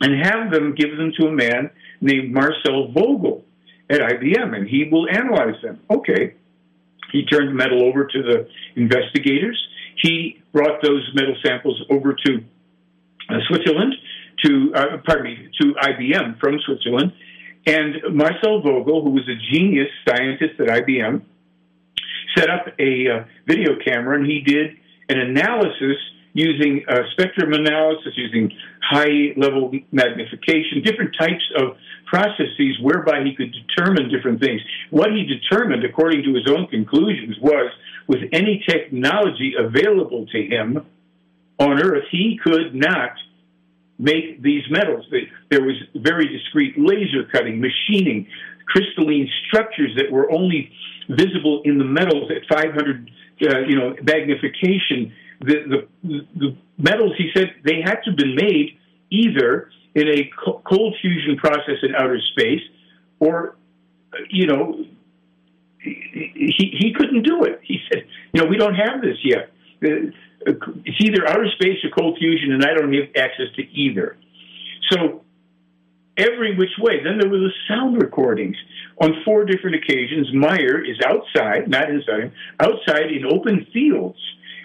and 0.00 0.24
have 0.24 0.50
them 0.50 0.74
give 0.74 0.96
them 0.96 1.12
to 1.18 1.26
a 1.28 1.32
man 1.32 1.70
named 2.00 2.32
Marcel 2.32 2.92
Vogel 2.92 3.44
at 3.90 4.00
IBM, 4.00 4.56
and 4.56 4.68
he 4.68 4.88
will 4.90 5.08
analyze 5.08 5.60
them. 5.62 5.80
Okay. 5.90 6.34
He 7.12 7.24
turned 7.26 7.50
the 7.50 7.54
metal 7.54 7.84
over 7.84 8.06
to 8.06 8.22
the 8.22 8.48
investigators. 8.74 9.60
He 10.02 10.42
brought 10.52 10.82
those 10.82 11.08
metal 11.14 11.36
samples 11.44 11.80
over 11.90 12.14
to 12.26 12.44
uh, 13.30 13.34
Switzerland, 13.48 13.94
to 14.44 14.72
uh, 14.74 14.84
pardon 15.06 15.24
me, 15.24 15.48
to 15.60 15.74
IBM 15.74 16.40
from 16.40 16.58
Switzerland, 16.66 17.12
and 17.66 18.14
Marcel 18.14 18.60
Vogel, 18.60 19.02
who 19.02 19.10
was 19.10 19.28
a 19.28 19.54
genius 19.54 19.88
scientist 20.06 20.60
at 20.60 20.66
IBM, 20.66 21.22
set 22.36 22.50
up 22.50 22.66
a 22.78 23.08
uh, 23.08 23.24
video 23.46 23.72
camera 23.84 24.16
and 24.16 24.26
he 24.26 24.40
did 24.40 24.76
an 25.08 25.18
analysis 25.18 25.96
using 26.34 26.84
uh, 26.88 26.98
spectrum 27.12 27.52
analysis, 27.52 28.12
using 28.16 28.50
high 28.82 29.32
level 29.36 29.72
magnification, 29.92 30.82
different 30.82 31.14
types 31.18 31.44
of 31.56 31.76
processes 32.06 32.76
whereby 32.82 33.22
he 33.24 33.34
could 33.34 33.54
determine 33.54 34.10
different 34.10 34.40
things. 34.40 34.60
What 34.90 35.10
he 35.12 35.24
determined, 35.24 35.84
according 35.84 36.24
to 36.24 36.34
his 36.34 36.46
own 36.48 36.66
conclusions, 36.66 37.36
was 37.40 37.70
with 38.08 38.20
any 38.32 38.62
technology 38.68 39.54
available 39.56 40.26
to 40.26 40.42
him 40.42 40.84
on 41.58 41.80
Earth, 41.80 42.04
he 42.10 42.38
could 42.42 42.74
not 42.74 43.12
make 43.98 44.42
these 44.42 44.62
metals. 44.70 45.06
There 45.50 45.62
was 45.62 45.76
very 45.94 46.26
discrete 46.26 46.74
laser 46.76 47.24
cutting, 47.30 47.60
machining, 47.60 48.26
crystalline 48.66 49.28
structures 49.46 49.92
that 49.96 50.10
were 50.10 50.30
only 50.32 50.72
visible 51.08 51.62
in 51.64 51.78
the 51.78 51.84
metals 51.84 52.30
at 52.30 52.46
500, 52.48 53.10
uh, 53.42 53.58
you 53.60 53.76
know, 53.76 53.94
magnification. 54.02 55.12
The, 55.40 55.86
the, 56.02 56.26
the 56.36 56.56
metals, 56.78 57.12
he 57.18 57.30
said, 57.34 57.54
they 57.64 57.82
had 57.84 58.00
to 58.04 58.12
be 58.12 58.34
made 58.34 58.78
either 59.10 59.70
in 59.94 60.08
a 60.08 60.30
cold 60.66 60.96
fusion 61.00 61.36
process 61.36 61.76
in 61.82 61.94
outer 61.94 62.20
space, 62.32 62.62
or, 63.20 63.56
uh, 64.12 64.16
you 64.30 64.46
know, 64.46 64.84
he, 65.78 66.76
he 66.78 66.94
couldn't 66.96 67.22
do 67.22 67.44
it. 67.44 67.60
He 67.62 67.78
said, 67.92 68.04
you 68.32 68.42
know, 68.42 68.48
we 68.48 68.56
don't 68.56 68.74
have 68.74 69.02
this 69.02 69.18
yet. 69.22 69.50
Uh, 69.84 70.10
it's 70.46 71.00
either 71.00 71.28
outer 71.28 71.48
space 71.54 71.78
or 71.84 71.90
cold 71.90 72.18
fusion, 72.18 72.52
and 72.52 72.64
I 72.64 72.74
don't 72.74 72.92
have 72.92 73.08
access 73.16 73.46
to 73.56 73.62
either. 73.62 74.16
So 74.90 75.23
every 76.16 76.56
which 76.56 76.76
way. 76.78 77.02
Then 77.02 77.18
there 77.18 77.28
were 77.28 77.38
the 77.38 77.52
sound 77.68 78.00
recordings. 78.00 78.56
On 79.00 79.22
four 79.24 79.44
different 79.44 79.76
occasions, 79.76 80.28
Meier 80.32 80.84
is 80.84 80.96
outside, 81.06 81.68
not 81.68 81.90
inside 81.90 82.32
outside 82.60 83.10
in 83.10 83.24
open 83.26 83.66
fields 83.72 84.18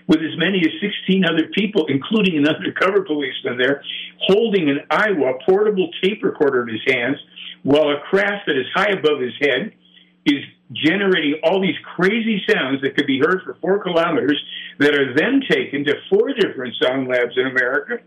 with 0.08 0.20
as 0.20 0.38
many 0.38 0.60
as 0.60 0.74
16 0.82 1.24
other 1.25 1.48
people, 1.53 1.86
including 1.88 2.38
an 2.38 2.48
undercover 2.48 3.03
policeman 3.03 3.58
there, 3.58 3.84
holding 4.22 4.70
an 4.70 4.79
Iowa 4.89 5.34
portable 5.48 5.89
tape 6.03 6.24
recorder 6.24 6.63
in 6.63 6.70
his 6.70 6.82
hands, 6.88 7.18
while 7.62 7.89
a 7.91 8.00
craft 8.10 8.48
that 8.48 8.58
is 8.58 8.65
high 8.74 8.91
above 8.91 9.22
his 9.22 9.34
head 9.39 9.72
is 10.25 10.44
generating 10.72 11.39
all 11.44 11.62
these 11.62 11.77
crazy 11.96 12.41
sounds 12.50 12.82
that 12.82 12.96
could 12.96 13.08
be 13.08 13.20
heard 13.20 13.41
for 13.44 13.56
four 13.62 13.82
kilometers 13.82 14.41
that 14.79 14.96
are 14.96 15.13
then 15.13 15.41
taken 15.50 15.84
to 15.86 15.94
four 16.10 16.34
different 16.34 16.75
sound 16.82 17.08
labs 17.08 17.38
in 17.38 17.46
America. 17.46 18.00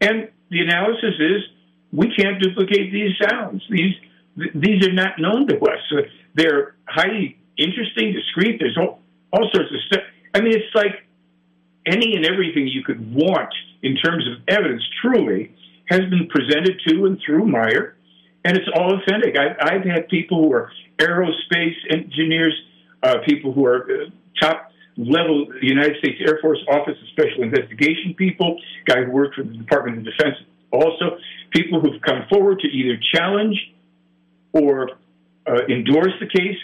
And 0.00 0.30
the 0.50 0.60
analysis 0.60 1.14
is 1.18 1.42
we 1.92 2.14
can't 2.14 2.40
duplicate 2.40 2.92
these 2.92 3.12
sounds. 3.28 3.62
These 3.70 3.94
these 4.54 4.86
are 4.86 4.92
not 4.92 5.18
known 5.18 5.46
to 5.48 5.56
us. 5.58 5.78
They're 6.34 6.76
highly 6.86 7.38
interesting, 7.58 8.12
discreet. 8.12 8.58
There's 8.60 8.78
all, 8.78 9.00
all 9.32 9.50
sorts 9.52 9.70
of 9.70 9.80
stuff. 9.86 10.04
I 10.34 10.40
mean, 10.40 10.54
it's 10.54 10.74
like 10.74 11.04
any 11.86 12.14
and 12.14 12.24
everything 12.24 12.68
you 12.68 12.84
could 12.84 13.14
want 13.14 13.52
in 13.82 13.96
terms 13.96 14.24
of 14.28 14.42
evidence. 14.48 14.82
Truly, 15.02 15.52
has 15.86 16.00
been 16.08 16.28
presented 16.28 16.80
to 16.86 17.06
and 17.06 17.20
through 17.26 17.46
Meier, 17.46 17.96
and 18.44 18.56
it's 18.56 18.68
all 18.74 18.94
authentic. 18.94 19.36
I've, 19.36 19.56
I've 19.60 19.84
had 19.84 20.08
people 20.08 20.44
who 20.44 20.52
are 20.52 20.72
aerospace 20.98 21.74
engineers, 21.90 22.54
uh, 23.02 23.16
people 23.26 23.52
who 23.52 23.66
are 23.66 23.90
uh, 23.90 24.10
top 24.40 24.70
level 24.96 25.48
United 25.60 25.96
States 25.98 26.20
Air 26.26 26.38
Force 26.40 26.60
Office 26.70 26.94
of 27.00 27.08
Special 27.08 27.42
Investigation 27.42 28.14
people, 28.16 28.56
guy 28.86 29.02
who 29.04 29.10
worked 29.10 29.34
for 29.34 29.42
the 29.42 29.56
Department 29.56 29.98
of 29.98 30.04
Defense 30.04 30.36
also, 30.72 31.18
people 31.50 31.80
who've 31.80 32.00
come 32.02 32.24
forward 32.30 32.60
to 32.60 32.68
either 32.68 32.98
challenge 33.14 33.56
or 34.52 34.90
uh, 35.46 35.64
endorse 35.68 36.12
the 36.20 36.26
case. 36.26 36.58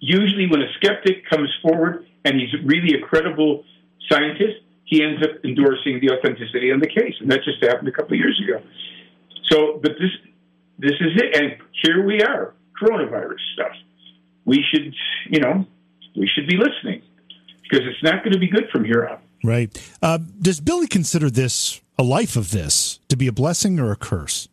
Usually, 0.00 0.46
when 0.48 0.62
a 0.62 0.72
skeptic 0.76 1.28
comes 1.30 1.48
forward 1.62 2.06
and 2.24 2.40
he's 2.40 2.52
really 2.64 2.94
a 2.94 3.00
credible 3.06 3.64
scientist, 4.08 4.58
he 4.84 5.02
ends 5.02 5.22
up 5.22 5.44
endorsing 5.44 6.00
the 6.00 6.10
authenticity 6.10 6.70
of 6.70 6.80
the 6.80 6.88
case, 6.88 7.14
and 7.20 7.30
that 7.30 7.40
just 7.44 7.62
happened 7.62 7.88
a 7.88 7.92
couple 7.92 8.14
of 8.14 8.18
years 8.18 8.40
ago. 8.44 8.62
So, 9.50 9.78
but 9.82 9.92
this 9.92 10.10
this 10.78 10.96
is 11.00 11.22
it, 11.22 11.36
and 11.36 11.56
here 11.82 12.04
we 12.04 12.22
are, 12.22 12.54
coronavirus 12.80 13.38
stuff. 13.54 13.72
We 14.44 14.64
should, 14.72 14.92
you 15.30 15.40
know, 15.40 15.64
we 16.16 16.26
should 16.26 16.48
be 16.48 16.56
listening 16.56 17.02
because 17.62 17.86
it's 17.86 18.02
not 18.02 18.24
going 18.24 18.32
to 18.32 18.38
be 18.38 18.48
good 18.48 18.68
from 18.72 18.84
here 18.84 19.06
on. 19.06 19.18
Right. 19.44 19.70
Uh, 20.02 20.18
does 20.40 20.60
Billy 20.60 20.86
consider 20.86 21.30
this 21.30 21.81
a 21.98 22.02
life 22.02 22.36
of 22.36 22.50
this 22.50 23.00
to 23.08 23.16
be 23.16 23.26
a 23.26 23.32
blessing 23.32 23.78
or 23.78 23.92
a 23.92 23.96
curse? 23.96 24.48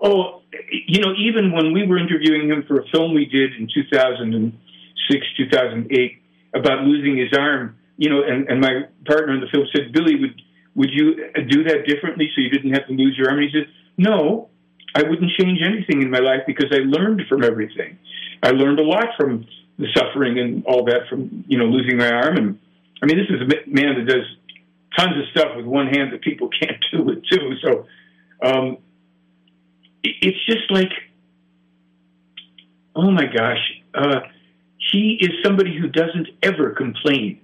Oh, 0.00 0.42
you 0.86 1.00
know, 1.00 1.12
even 1.18 1.52
when 1.52 1.72
we 1.72 1.86
were 1.86 1.98
interviewing 1.98 2.48
him 2.48 2.64
for 2.66 2.80
a 2.80 2.86
film 2.88 3.14
we 3.14 3.26
did 3.26 3.54
in 3.56 3.68
2006, 3.72 5.26
2008 5.36 6.22
about 6.54 6.84
losing 6.84 7.16
his 7.16 7.32
arm, 7.36 7.76
you 7.96 8.08
know, 8.08 8.22
and, 8.22 8.48
and 8.48 8.60
my 8.60 8.82
partner 9.06 9.34
in 9.34 9.40
the 9.40 9.46
film 9.52 9.66
said, 9.74 9.92
Billy, 9.92 10.16
would, 10.16 10.40
would 10.74 10.90
you 10.90 11.16
do 11.48 11.64
that 11.64 11.86
differently 11.86 12.30
so 12.34 12.40
you 12.40 12.50
didn't 12.50 12.72
have 12.72 12.86
to 12.86 12.94
lose 12.94 13.16
your 13.16 13.28
arm? 13.28 13.38
And 13.38 13.50
he 13.50 13.58
said, 13.58 13.68
no, 13.96 14.48
I 14.94 15.02
wouldn't 15.02 15.30
change 15.38 15.60
anything 15.62 16.02
in 16.02 16.10
my 16.10 16.18
life 16.18 16.40
because 16.46 16.72
I 16.72 16.78
learned 16.78 17.22
from 17.28 17.44
everything. 17.44 17.98
I 18.42 18.50
learned 18.50 18.80
a 18.80 18.84
lot 18.84 19.06
from 19.18 19.46
the 19.78 19.86
suffering 19.94 20.38
and 20.38 20.64
all 20.66 20.84
that 20.86 21.08
from, 21.08 21.44
you 21.46 21.58
know, 21.58 21.66
losing 21.66 21.98
my 21.98 22.10
arm. 22.10 22.36
And 22.36 22.58
I 23.02 23.06
mean, 23.06 23.18
this 23.18 23.28
is 23.28 23.40
a 23.40 23.70
man 23.70 23.94
that 23.96 24.06
does 24.06 24.24
tons 24.96 25.16
of 25.16 25.24
stuff 25.30 25.56
with 25.56 25.66
one 25.66 25.86
hand 25.86 26.12
that 26.12 26.22
people 26.22 26.48
can't 26.60 26.84
do 26.92 27.02
with 27.02 27.22
two. 27.30 27.54
So 27.62 27.86
um, 28.42 28.78
it's 30.02 30.44
just 30.46 30.70
like, 30.70 30.92
oh 32.96 33.10
my 33.10 33.26
gosh, 33.26 33.82
uh, 33.94 34.20
he 34.90 35.18
is 35.20 35.30
somebody 35.44 35.76
who 35.78 35.88
doesn't 35.88 36.28
ever 36.42 36.70
complain. 36.70 37.40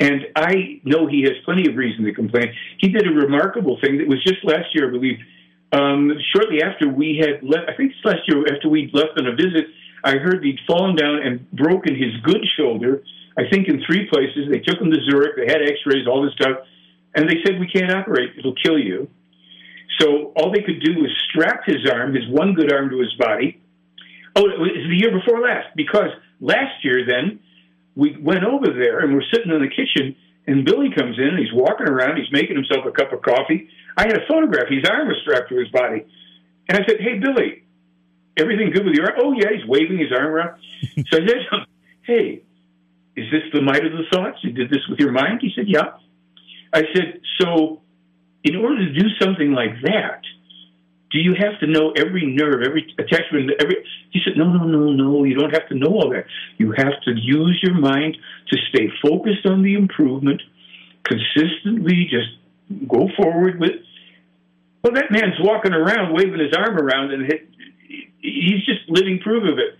And 0.00 0.26
I 0.36 0.80
know 0.84 1.06
he 1.06 1.22
has 1.22 1.32
plenty 1.44 1.68
of 1.68 1.76
reason 1.76 2.04
to 2.04 2.12
complain. 2.12 2.52
He 2.78 2.88
did 2.88 3.06
a 3.06 3.10
remarkable 3.10 3.78
thing 3.80 3.98
that 3.98 4.06
was 4.06 4.22
just 4.22 4.44
last 4.44 4.74
year, 4.74 4.88
I 4.88 4.92
believe. 4.92 5.18
Um, 5.72 6.12
shortly 6.32 6.62
after 6.62 6.88
we 6.88 7.20
had 7.20 7.42
left, 7.42 7.68
I 7.68 7.76
think 7.76 7.92
it's 7.92 8.04
last 8.04 8.22
year 8.26 8.42
after 8.54 8.68
we 8.68 8.90
left 8.94 9.18
on 9.18 9.26
a 9.26 9.34
visit, 9.34 9.66
I 10.04 10.12
heard 10.16 10.44
he'd 10.44 10.60
fallen 10.66 10.94
down 10.94 11.18
and 11.18 11.50
broken 11.50 11.94
his 11.94 12.16
good 12.22 12.44
shoulder. 12.56 13.02
I 13.36 13.42
think 13.50 13.68
in 13.68 13.82
three 13.86 14.08
places. 14.08 14.48
They 14.50 14.60
took 14.60 14.80
him 14.80 14.90
to 14.90 14.98
Zurich. 15.10 15.36
They 15.36 15.46
had 15.46 15.62
X-rays, 15.62 16.06
all 16.06 16.22
this 16.22 16.32
stuff. 16.34 16.58
And 17.14 17.28
they 17.28 17.36
said, 17.44 17.58
we 17.58 17.68
can't 17.68 17.92
operate. 17.92 18.30
It'll 18.38 18.54
kill 18.54 18.78
you. 18.78 19.08
So 20.00 20.32
all 20.36 20.52
they 20.52 20.62
could 20.62 20.80
do 20.80 21.00
was 21.00 21.10
strap 21.28 21.62
his 21.66 21.88
arm, 21.90 22.14
his 22.14 22.28
one 22.28 22.54
good 22.54 22.72
arm 22.72 22.90
to 22.90 23.00
his 23.00 23.14
body. 23.18 23.60
Oh, 24.36 24.44
it 24.46 24.58
was 24.60 24.70
the 24.70 24.96
year 24.96 25.10
before 25.10 25.40
last, 25.40 25.74
because 25.74 26.10
last 26.40 26.84
year 26.84 27.04
then 27.06 27.40
we 27.96 28.16
went 28.20 28.44
over 28.44 28.66
there 28.70 29.00
and 29.00 29.14
we're 29.14 29.26
sitting 29.32 29.50
in 29.50 29.60
the 29.60 29.68
kitchen 29.68 30.14
and 30.46 30.64
Billy 30.64 30.88
comes 30.96 31.18
in 31.18 31.34
and 31.34 31.38
he's 31.38 31.52
walking 31.52 31.88
around, 31.88 32.16
he's 32.16 32.30
making 32.30 32.54
himself 32.54 32.86
a 32.86 32.92
cup 32.92 33.12
of 33.12 33.22
coffee. 33.22 33.68
I 33.96 34.02
had 34.02 34.16
a 34.16 34.26
photograph, 34.28 34.68
his 34.68 34.84
arm 34.88 35.08
was 35.08 35.16
strapped 35.22 35.48
to 35.50 35.58
his 35.58 35.68
body. 35.68 36.06
And 36.68 36.78
I 36.78 36.86
said, 36.86 37.00
Hey 37.00 37.18
Billy, 37.18 37.64
everything 38.38 38.70
good 38.70 38.84
with 38.84 38.94
your 38.94 39.10
arm? 39.10 39.18
Oh 39.20 39.32
yeah, 39.32 39.50
he's 39.50 39.66
waving 39.66 39.98
his 39.98 40.12
arm 40.12 40.26
around. 40.26 40.60
so 41.10 41.18
I 41.18 41.26
said, 41.26 41.66
Hey, 42.02 42.42
is 43.16 43.26
this 43.32 43.42
the 43.52 43.62
might 43.62 43.84
of 43.84 43.92
the 43.92 44.04
thoughts? 44.12 44.38
You 44.42 44.52
did 44.52 44.70
this 44.70 44.86
with 44.88 45.00
your 45.00 45.10
mind? 45.10 45.40
He 45.42 45.50
said, 45.56 45.64
Yeah. 45.66 45.98
I 46.72 46.82
said, 46.94 47.20
so 47.40 47.80
in 48.44 48.56
order 48.56 48.76
to 48.78 48.92
do 48.92 49.08
something 49.20 49.52
like 49.52 49.82
that, 49.84 50.22
do 51.10 51.18
you 51.18 51.34
have 51.38 51.58
to 51.60 51.66
know 51.66 51.92
every 51.96 52.26
nerve, 52.26 52.62
every 52.66 52.94
attachment, 52.98 53.50
every? 53.60 53.76
He 54.10 54.20
said, 54.24 54.36
no, 54.36 54.44
no, 54.52 54.64
no, 54.64 54.92
no. 54.92 55.24
You 55.24 55.36
don't 55.36 55.52
have 55.52 55.66
to 55.68 55.74
know 55.74 55.88
all 55.88 56.10
that. 56.10 56.26
You 56.58 56.72
have 56.76 57.00
to 57.04 57.12
use 57.16 57.58
your 57.62 57.74
mind 57.74 58.16
to 58.50 58.58
stay 58.68 58.88
focused 59.02 59.46
on 59.46 59.62
the 59.62 59.74
improvement, 59.74 60.42
consistently. 61.04 62.08
Just 62.10 62.88
go 62.88 63.08
forward 63.16 63.58
with. 63.58 63.70
Well, 64.84 64.92
that 64.92 65.10
man's 65.10 65.40
walking 65.40 65.72
around 65.72 66.12
waving 66.14 66.40
his 66.40 66.52
arm 66.54 66.76
around, 66.76 67.12
and 67.12 67.32
he's 68.20 68.64
just 68.66 68.80
living 68.88 69.18
proof 69.18 69.44
of 69.50 69.58
it. 69.58 69.76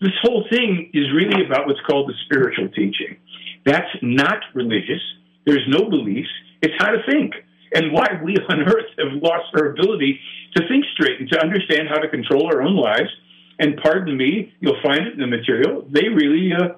This 0.00 0.12
whole 0.22 0.44
thing 0.50 0.90
is 0.92 1.06
really 1.14 1.46
about 1.46 1.66
what's 1.66 1.80
called 1.88 2.08
the 2.10 2.14
spiritual 2.24 2.68
teaching. 2.68 3.16
That's 3.64 3.88
not 4.02 4.40
religious. 4.52 5.00
There's 5.46 5.64
no 5.68 5.88
beliefs. 5.88 6.28
It's 6.60 6.74
how 6.78 6.90
to 6.90 6.98
think 7.08 7.34
and 7.72 7.92
why 7.92 8.06
we 8.22 8.36
on 8.48 8.60
earth 8.62 8.90
have 8.98 9.22
lost 9.22 9.54
our 9.54 9.72
ability 9.72 10.20
to 10.56 10.68
think 10.68 10.84
straight 10.94 11.20
and 11.20 11.28
to 11.30 11.40
understand 11.40 11.88
how 11.88 11.98
to 11.98 12.08
control 12.08 12.46
our 12.46 12.62
own 12.62 12.76
lives. 12.76 13.10
And 13.58 13.76
pardon 13.82 14.16
me, 14.16 14.52
you'll 14.60 14.80
find 14.82 15.06
it 15.06 15.14
in 15.14 15.20
the 15.20 15.26
material. 15.26 15.86
They 15.90 16.08
really 16.08 16.52
uh, 16.52 16.76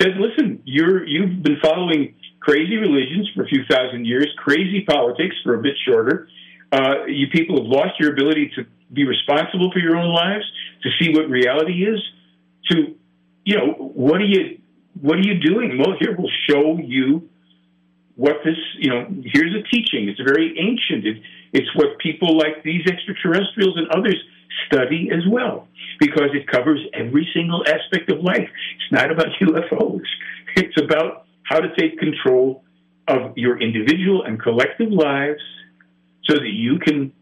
said, 0.00 0.16
"Listen, 0.18 0.60
you're 0.64 1.06
you've 1.06 1.42
been 1.42 1.58
following 1.62 2.14
crazy 2.40 2.76
religions 2.76 3.30
for 3.34 3.44
a 3.44 3.46
few 3.46 3.64
thousand 3.70 4.06
years, 4.06 4.26
crazy 4.38 4.84
politics 4.88 5.36
for 5.44 5.54
a 5.54 5.62
bit 5.62 5.74
shorter. 5.86 6.28
Uh, 6.72 7.06
you 7.06 7.28
people 7.28 7.62
have 7.62 7.66
lost 7.66 8.00
your 8.00 8.12
ability 8.12 8.50
to 8.56 8.64
be 8.92 9.06
responsible 9.06 9.70
for 9.72 9.78
your 9.78 9.96
own 9.96 10.12
lives, 10.12 10.44
to 10.82 10.90
see 10.98 11.12
what 11.12 11.28
reality 11.28 11.84
is. 11.84 12.00
To, 12.70 12.96
you 13.44 13.56
know, 13.56 13.72
what 13.72 14.20
are 14.20 14.24
you, 14.24 14.58
what 15.00 15.16
are 15.16 15.22
you 15.22 15.38
doing? 15.40 15.78
Well, 15.78 15.96
here 15.98 16.14
we'll 16.16 16.30
show 16.48 16.78
you 16.78 17.29
what 18.16 18.36
this, 18.44 18.56
you 18.78 18.90
know, 18.90 19.06
here's 19.24 19.54
a 19.54 19.62
teaching. 19.70 20.08
It's 20.08 20.20
very 20.20 20.58
ancient. 20.58 21.06
It, 21.06 21.22
it's 21.52 21.74
what 21.74 21.98
people 21.98 22.36
like 22.36 22.62
these 22.62 22.86
extraterrestrials 22.86 23.76
and 23.76 23.88
others 23.88 24.16
study 24.66 25.10
as 25.12 25.22
well, 25.30 25.68
because 25.98 26.30
it 26.34 26.46
covers 26.46 26.80
every 26.94 27.28
single 27.34 27.62
aspect 27.66 28.10
of 28.10 28.20
life. 28.20 28.48
It's 28.76 28.92
not 28.92 29.10
about 29.10 29.26
UFOs. 29.40 30.06
It's 30.56 30.80
about 30.80 31.26
how 31.44 31.60
to 31.60 31.68
take 31.78 31.98
control 31.98 32.64
of 33.08 33.36
your 33.36 33.60
individual 33.60 34.24
and 34.24 34.40
collective 34.40 34.90
lives 34.90 35.42
so 36.24 36.34
that 36.34 36.52
you 36.52 36.78
can 36.78 37.12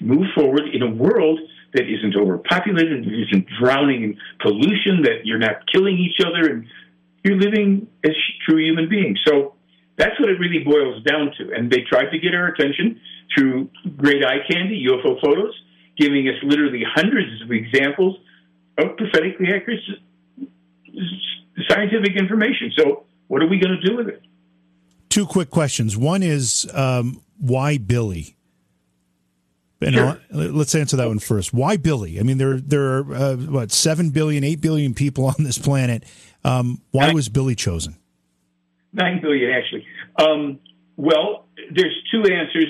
move 0.00 0.26
forward 0.34 0.62
in 0.72 0.82
a 0.82 0.90
world 0.90 1.38
that 1.74 1.82
isn't 1.82 2.16
overpopulated, 2.16 3.06
isn't 3.06 3.46
drowning 3.60 4.02
in 4.02 4.18
pollution, 4.40 5.02
that 5.02 5.24
you're 5.24 5.38
not 5.38 5.62
killing 5.72 5.98
each 5.98 6.24
other, 6.24 6.50
and 6.50 6.66
you're 7.24 7.36
living 7.36 7.86
as 8.04 8.12
true 8.48 8.58
human 8.58 8.88
beings. 8.88 9.20
So 9.26 9.54
that's 10.00 10.18
what 10.18 10.30
it 10.30 10.40
really 10.40 10.64
boils 10.64 11.02
down 11.04 11.30
to. 11.36 11.52
And 11.54 11.70
they 11.70 11.82
tried 11.88 12.10
to 12.10 12.18
get 12.18 12.34
our 12.34 12.48
attention 12.48 13.00
through 13.36 13.68
great 13.98 14.24
eye 14.24 14.38
candy, 14.50 14.86
UFO 14.88 15.20
photos, 15.20 15.54
giving 15.98 16.26
us 16.28 16.36
literally 16.42 16.82
hundreds 16.82 17.42
of 17.42 17.52
examples 17.52 18.16
of 18.78 18.96
prophetically 18.96 19.48
accurate 19.54 19.80
scientific 21.68 22.16
information. 22.16 22.72
So, 22.78 23.04
what 23.28 23.42
are 23.42 23.46
we 23.46 23.58
going 23.60 23.78
to 23.78 23.86
do 23.86 23.96
with 23.96 24.08
it? 24.08 24.22
Two 25.10 25.26
quick 25.26 25.50
questions. 25.50 25.96
One 25.96 26.22
is 26.22 26.68
um, 26.72 27.20
why 27.38 27.76
Billy? 27.76 28.36
And 29.82 29.94
sure. 29.94 30.20
let's 30.30 30.74
answer 30.74 30.96
that 30.96 31.08
one 31.08 31.18
first. 31.18 31.54
Why 31.54 31.76
Billy? 31.76 32.20
I 32.20 32.22
mean, 32.22 32.38
there 32.38 32.58
there 32.58 32.98
are 32.98 33.14
uh, 33.14 33.36
what 33.36 33.72
seven 33.72 34.10
billion, 34.10 34.44
eight 34.44 34.60
billion 34.60 34.94
people 34.94 35.26
on 35.38 35.44
this 35.44 35.58
planet. 35.58 36.04
Um, 36.42 36.80
why 36.90 37.12
was 37.12 37.28
Billy 37.28 37.54
chosen? 37.54 37.96
Nine 38.92 39.20
billion, 39.20 39.50
actually. 39.50 39.86
Um, 40.20 40.58
well, 40.96 41.46
there's 41.74 41.96
two 42.12 42.22
answers. 42.22 42.66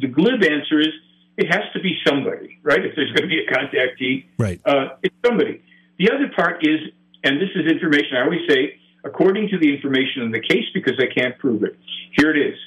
The 0.00 0.08
glib 0.08 0.42
answer 0.42 0.80
is 0.80 0.88
it 1.36 1.52
has 1.52 1.64
to 1.74 1.80
be 1.80 1.98
somebody, 2.06 2.58
right? 2.62 2.84
If 2.84 2.94
there's 2.96 3.12
going 3.12 3.28
to 3.28 3.32
be 3.32 3.44
a 3.44 3.50
contactee, 3.52 4.26
right? 4.38 4.60
Uh, 4.64 4.96
it's 5.02 5.14
somebody. 5.24 5.62
The 5.98 6.10
other 6.10 6.30
part 6.34 6.66
is, 6.66 6.80
and 7.22 7.40
this 7.40 7.50
is 7.54 7.70
information 7.70 8.16
I 8.16 8.22
always 8.22 8.48
say, 8.48 8.78
according 9.04 9.48
to 9.50 9.58
the 9.58 9.74
information 9.74 10.22
in 10.22 10.30
the 10.30 10.40
case, 10.40 10.64
because 10.72 10.94
I 10.98 11.12
can't 11.12 11.38
prove 11.38 11.62
it. 11.62 11.76
Here 12.16 12.30
it 12.30 12.38
is. 12.38 12.58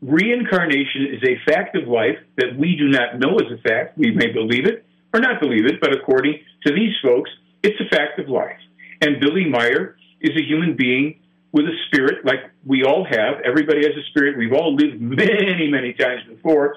Reincarnation 0.00 1.06
is 1.12 1.22
a 1.22 1.50
fact 1.50 1.76
of 1.76 1.88
life 1.88 2.18
that 2.36 2.56
we 2.58 2.76
do 2.76 2.88
not 2.88 3.18
know 3.18 3.36
as 3.36 3.50
a 3.52 3.60
fact. 3.66 3.96
We 3.98 4.10
may 4.10 4.32
believe 4.32 4.66
it 4.66 4.84
or 5.12 5.20
not 5.20 5.40
believe 5.40 5.66
it, 5.66 5.80
but 5.80 5.94
according 5.94 6.40
to 6.66 6.74
these 6.74 6.92
folks, 7.02 7.30
it's 7.62 7.80
a 7.80 7.88
fact 7.94 8.18
of 8.18 8.28
life. 8.28 8.58
And 9.00 9.20
Billy 9.20 9.46
Meier 9.48 9.96
is 10.20 10.32
a 10.36 10.44
human 10.44 10.76
being 10.76 11.20
with 11.52 11.66
a 11.66 11.76
spirit 11.86 12.24
like 12.24 12.40
we 12.66 12.82
all 12.84 13.04
have. 13.04 13.40
Everybody 13.44 13.80
has 13.86 13.96
a 13.96 14.04
spirit. 14.10 14.38
We've 14.38 14.52
all 14.52 14.74
lived 14.74 15.00
many, 15.00 15.68
many 15.70 15.92
times 15.92 16.22
before. 16.28 16.76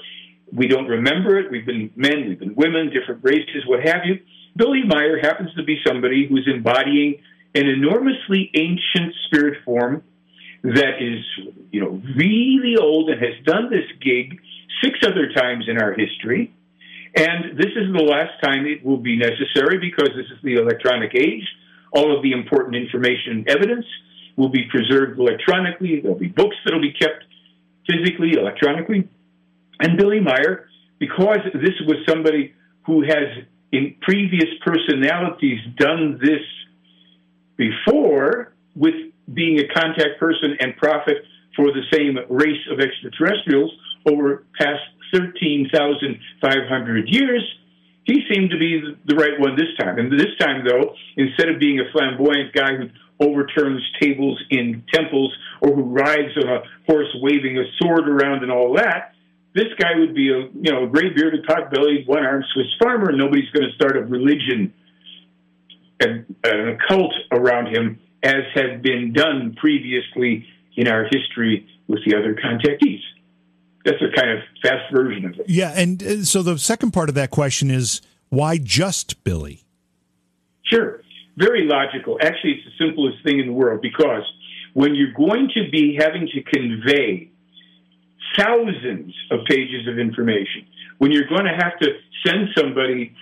We 0.51 0.67
don't 0.67 0.87
remember 0.87 1.37
it. 1.39 1.51
We've 1.51 1.65
been 1.65 1.91
men, 1.95 2.29
we've 2.29 2.39
been 2.39 2.55
women, 2.55 2.89
different 2.89 3.21
races, 3.23 3.65
what 3.65 3.81
have 3.85 4.05
you. 4.05 4.19
Billy 4.55 4.81
Meier 4.85 5.19
happens 5.19 5.53
to 5.55 5.63
be 5.63 5.77
somebody 5.85 6.27
who's 6.27 6.47
embodying 6.51 7.19
an 7.53 7.67
enormously 7.67 8.49
ancient 8.55 9.13
spirit 9.25 9.59
form 9.65 10.03
that 10.63 10.99
is, 10.99 11.23
you 11.71 11.81
know, 11.81 12.01
really 12.15 12.75
old 12.79 13.09
and 13.09 13.21
has 13.21 13.33
done 13.45 13.69
this 13.69 13.85
gig 14.01 14.39
six 14.83 14.99
other 15.05 15.31
times 15.33 15.65
in 15.67 15.77
our 15.77 15.93
history. 15.93 16.53
And 17.15 17.57
this 17.57 17.71
is 17.75 17.93
the 17.93 18.03
last 18.03 18.41
time 18.43 18.65
it 18.65 18.85
will 18.85 18.97
be 18.97 19.17
necessary 19.17 19.79
because 19.79 20.09
this 20.15 20.25
is 20.25 20.41
the 20.43 20.55
electronic 20.55 21.15
age. 21.15 21.43
All 21.93 22.15
of 22.15 22.21
the 22.23 22.31
important 22.31 22.75
information 22.75 23.31
and 23.31 23.49
evidence 23.49 23.85
will 24.37 24.49
be 24.49 24.65
preserved 24.69 25.19
electronically. 25.19 25.99
There'll 25.99 26.17
be 26.17 26.27
books 26.27 26.55
that'll 26.63 26.81
be 26.81 26.93
kept 26.93 27.25
physically, 27.89 28.33
electronically. 28.33 29.09
And 29.79 29.97
Billy 29.97 30.19
Meier, 30.19 30.69
because 30.99 31.39
this 31.53 31.73
was 31.85 31.97
somebody 32.07 32.53
who 32.85 33.01
has 33.01 33.43
in 33.71 33.95
previous 34.01 34.47
personalities 34.65 35.59
done 35.77 36.19
this 36.21 36.41
before 37.57 38.53
with 38.75 38.93
being 39.33 39.59
a 39.59 39.67
contact 39.73 40.19
person 40.19 40.55
and 40.59 40.77
prophet 40.77 41.17
for 41.55 41.65
the 41.73 41.81
same 41.91 42.17
race 42.29 42.61
of 42.71 42.79
extraterrestrials 42.79 43.71
over 44.09 44.45
past 44.59 44.81
13,500 45.13 47.09
years, 47.09 47.43
he 48.05 48.23
seemed 48.31 48.51
to 48.51 48.57
be 48.57 48.81
the 49.05 49.15
right 49.15 49.37
one 49.39 49.57
this 49.57 49.75
time. 49.79 49.97
And 49.99 50.11
this 50.17 50.37
time, 50.39 50.63
though, 50.65 50.95
instead 51.17 51.49
of 51.49 51.59
being 51.59 51.79
a 51.79 51.91
flamboyant 51.91 52.53
guy 52.53 52.75
who 52.77 52.89
overturns 53.19 53.81
tables 53.99 54.41
in 54.49 54.83
temples 54.93 55.33
or 55.61 55.73
who 55.75 55.83
rides 55.83 56.37
on 56.37 56.47
a 56.47 56.61
horse 56.87 57.07
waving 57.21 57.57
a 57.57 57.63
sword 57.79 58.07
around 58.07 58.43
and 58.43 58.51
all 58.51 58.75
that. 58.75 59.13
This 59.53 59.67
guy 59.79 59.97
would 59.97 60.13
be 60.13 60.29
a 60.29 60.49
you 60.53 60.71
know 60.71 60.87
gray 60.87 61.09
bearded, 61.15 61.45
pot 61.45 61.71
bellied, 61.71 62.07
one 62.07 62.23
armed 62.23 62.45
Swiss 62.53 62.67
farmer, 62.79 63.09
and 63.09 63.17
nobody's 63.17 63.49
going 63.49 63.67
to 63.67 63.75
start 63.75 63.97
a 63.97 64.01
religion 64.01 64.73
and 65.99 66.35
an 66.43 66.77
cult 66.87 67.13
around 67.31 67.75
him, 67.75 67.99
as 68.21 68.43
had 68.53 68.83
been 68.83 69.13
done 69.13 69.55
previously 69.59 70.45
in 70.75 70.87
our 70.87 71.05
history 71.05 71.67
with 71.87 71.99
the 72.05 72.15
other 72.15 72.35
contactees. 72.35 73.01
That's 73.83 74.01
a 74.01 74.15
kind 74.15 74.31
of 74.31 74.39
fast 74.61 74.93
version 74.93 75.25
of 75.25 75.39
it. 75.39 75.49
Yeah, 75.49 75.73
and 75.75 76.03
uh, 76.03 76.23
so 76.23 76.43
the 76.43 76.59
second 76.59 76.91
part 76.91 77.09
of 77.09 77.15
that 77.15 77.31
question 77.31 77.71
is 77.71 78.01
why 78.29 78.57
just 78.57 79.23
Billy? 79.23 79.63
Sure. 80.63 81.01
Very 81.37 81.67
logical. 81.67 82.17
Actually, 82.19 82.53
it's 82.53 82.65
the 82.65 82.85
simplest 82.85 83.23
thing 83.23 83.39
in 83.39 83.45
the 83.45 83.53
world 83.53 83.81
because 83.81 84.23
when 84.73 84.95
you're 84.95 85.13
going 85.13 85.49
to 85.53 85.69
be 85.71 85.97
having 85.99 86.27
to 86.33 86.43
convey 86.43 87.29
thousands 88.35 89.13
of 89.31 89.45
pages 89.45 89.87
of 89.87 89.99
information, 89.99 90.65
when 90.97 91.11
you're 91.11 91.27
going 91.27 91.45
to 91.45 91.53
have 91.53 91.77
to 91.79 91.89
send 92.25 92.49
somebody 92.57 93.13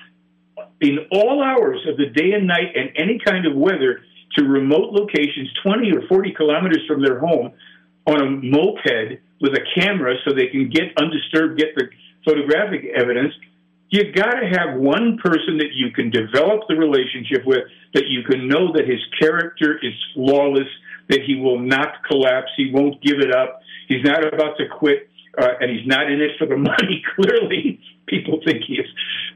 in 0.80 1.00
all 1.12 1.44
hours 1.44 1.80
of 1.88 1.98
the 1.98 2.08
day 2.08 2.32
and 2.32 2.48
night 2.48 2.76
and 2.76 2.90
any 2.96 3.20
kind 3.24 3.46
of 3.46 3.56
weather 3.56 4.02
to 4.38 4.46
remote 4.46 4.92
locations 4.92 5.50
20 5.64 5.92
or 5.92 6.08
40 6.08 6.34
kilometers 6.34 6.84
from 6.88 7.02
their 7.02 7.20
home 7.20 7.52
on 8.08 8.22
a 8.22 8.30
moped 8.30 9.20
with 9.42 9.54
a 9.54 9.80
camera 9.80 10.16
so 10.24 10.34
they 10.34 10.48
can 10.48 10.70
get 10.70 10.96
undisturbed, 10.98 11.60
get 11.60 11.76
the 11.76 11.90
photographic 12.24 12.86
evidence, 12.96 13.34
you 13.90 14.12
got 14.12 14.34
to 14.40 14.48
have 14.48 14.80
one 14.80 15.18
person 15.24 15.58
that 15.58 15.74
you 15.74 15.92
can 15.92 16.10
develop 16.10 16.62
the 16.68 16.76
relationship 16.76 17.46
with, 17.46 17.64
that 17.94 18.08
you 18.08 18.24
can 18.24 18.48
know 18.48 18.74
that 18.74 18.88
his 18.88 19.00
character 19.20 19.78
is 19.82 19.94
flawless, 20.14 20.68
that 21.10 21.22
he 21.26 21.36
will 21.36 21.60
not 21.60 22.04
collapse, 22.08 22.50
he 22.58 22.72
won't 22.74 23.02
give 23.02 23.20
it 23.20 23.34
up, 23.34 23.62
he's 23.88 24.04
not 24.04 24.26
about 24.26 24.58
to 24.58 24.68
quit, 24.68 25.08
uh, 25.38 25.50
and 25.60 25.70
he's 25.70 25.86
not 25.86 26.12
in 26.12 26.22
it 26.22 26.32
for 26.38 26.48
the 26.48 26.58
money. 26.72 27.04
Clearly, 27.16 27.80
people 28.08 28.42
think 28.46 28.64
he 28.68 28.76
is. 28.76 28.88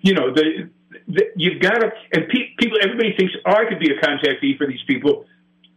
You 0.02 0.14
know, 0.14 0.34
the, 0.34 0.70
the 1.08 1.24
you've 1.36 1.62
got 1.62 1.76
to, 1.76 1.92
and 2.14 2.28
pe- 2.28 2.56
people, 2.58 2.78
everybody 2.82 3.14
thinks, 3.18 3.34
oh, 3.46 3.52
I 3.52 3.70
could 3.70 3.80
be 3.80 3.92
a 3.92 4.00
contactee 4.02 4.58
for 4.58 4.66
these 4.66 4.84
people. 4.88 5.26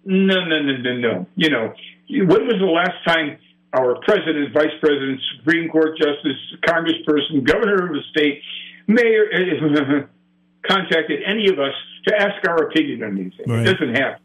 No, 0.04 0.44
no, 0.44 0.62
no, 0.62 0.76
no, 0.78 0.96
no. 0.96 1.26
You 1.37 1.50
know, 1.50 1.74
when 2.08 2.46
was 2.46 2.56
the 2.58 2.66
last 2.66 3.04
time 3.06 3.38
our 3.72 3.96
president, 4.02 4.52
vice 4.52 4.72
president, 4.80 5.20
Supreme 5.38 5.70
Court 5.70 5.96
justice, 5.96 6.37
congressperson, 6.66 7.44
governor 7.44 7.87
of 7.87 7.92
the 7.92 8.02
state, 8.11 8.42
mayor 8.87 9.26
contacted 10.66 11.20
any 11.24 11.48
of 11.48 11.58
us 11.58 11.74
to 12.06 12.14
ask 12.14 12.46
our 12.46 12.64
opinion 12.64 13.02
on 13.02 13.14
these 13.16 13.32
things. 13.37 13.48
Right. 13.48 13.66
It 13.66 13.72
doesn't 13.72 13.94
happen. 13.94 14.22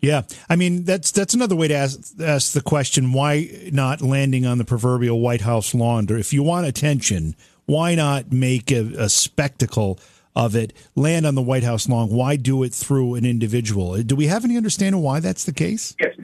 Yeah, 0.00 0.22
I 0.48 0.56
mean 0.56 0.84
that's 0.84 1.10
that's 1.10 1.34
another 1.34 1.56
way 1.56 1.68
to 1.68 1.74
ask 1.74 2.20
ask 2.20 2.52
the 2.52 2.60
question: 2.60 3.12
Why 3.12 3.68
not 3.72 4.02
landing 4.02 4.46
on 4.46 4.58
the 4.58 4.64
proverbial 4.64 5.20
White 5.20 5.40
House 5.40 5.74
lawn? 5.74 6.06
Or 6.10 6.16
if 6.16 6.32
you 6.32 6.42
want 6.42 6.66
attention, 6.66 7.34
why 7.64 7.94
not 7.94 8.30
make 8.30 8.70
a, 8.70 8.92
a 8.98 9.08
spectacle 9.08 9.98
of 10.36 10.54
it? 10.54 10.74
Land 10.94 11.26
on 11.26 11.34
the 11.34 11.42
White 11.42 11.64
House 11.64 11.88
lawn. 11.88 12.10
Why 12.10 12.36
do 12.36 12.62
it 12.62 12.74
through 12.74 13.14
an 13.14 13.24
individual? 13.24 14.00
Do 14.02 14.14
we 14.14 14.26
have 14.26 14.44
any 14.44 14.56
understanding 14.56 15.02
why 15.02 15.18
that's 15.20 15.44
the 15.44 15.52
case? 15.52 15.96
Yes, 15.98 16.14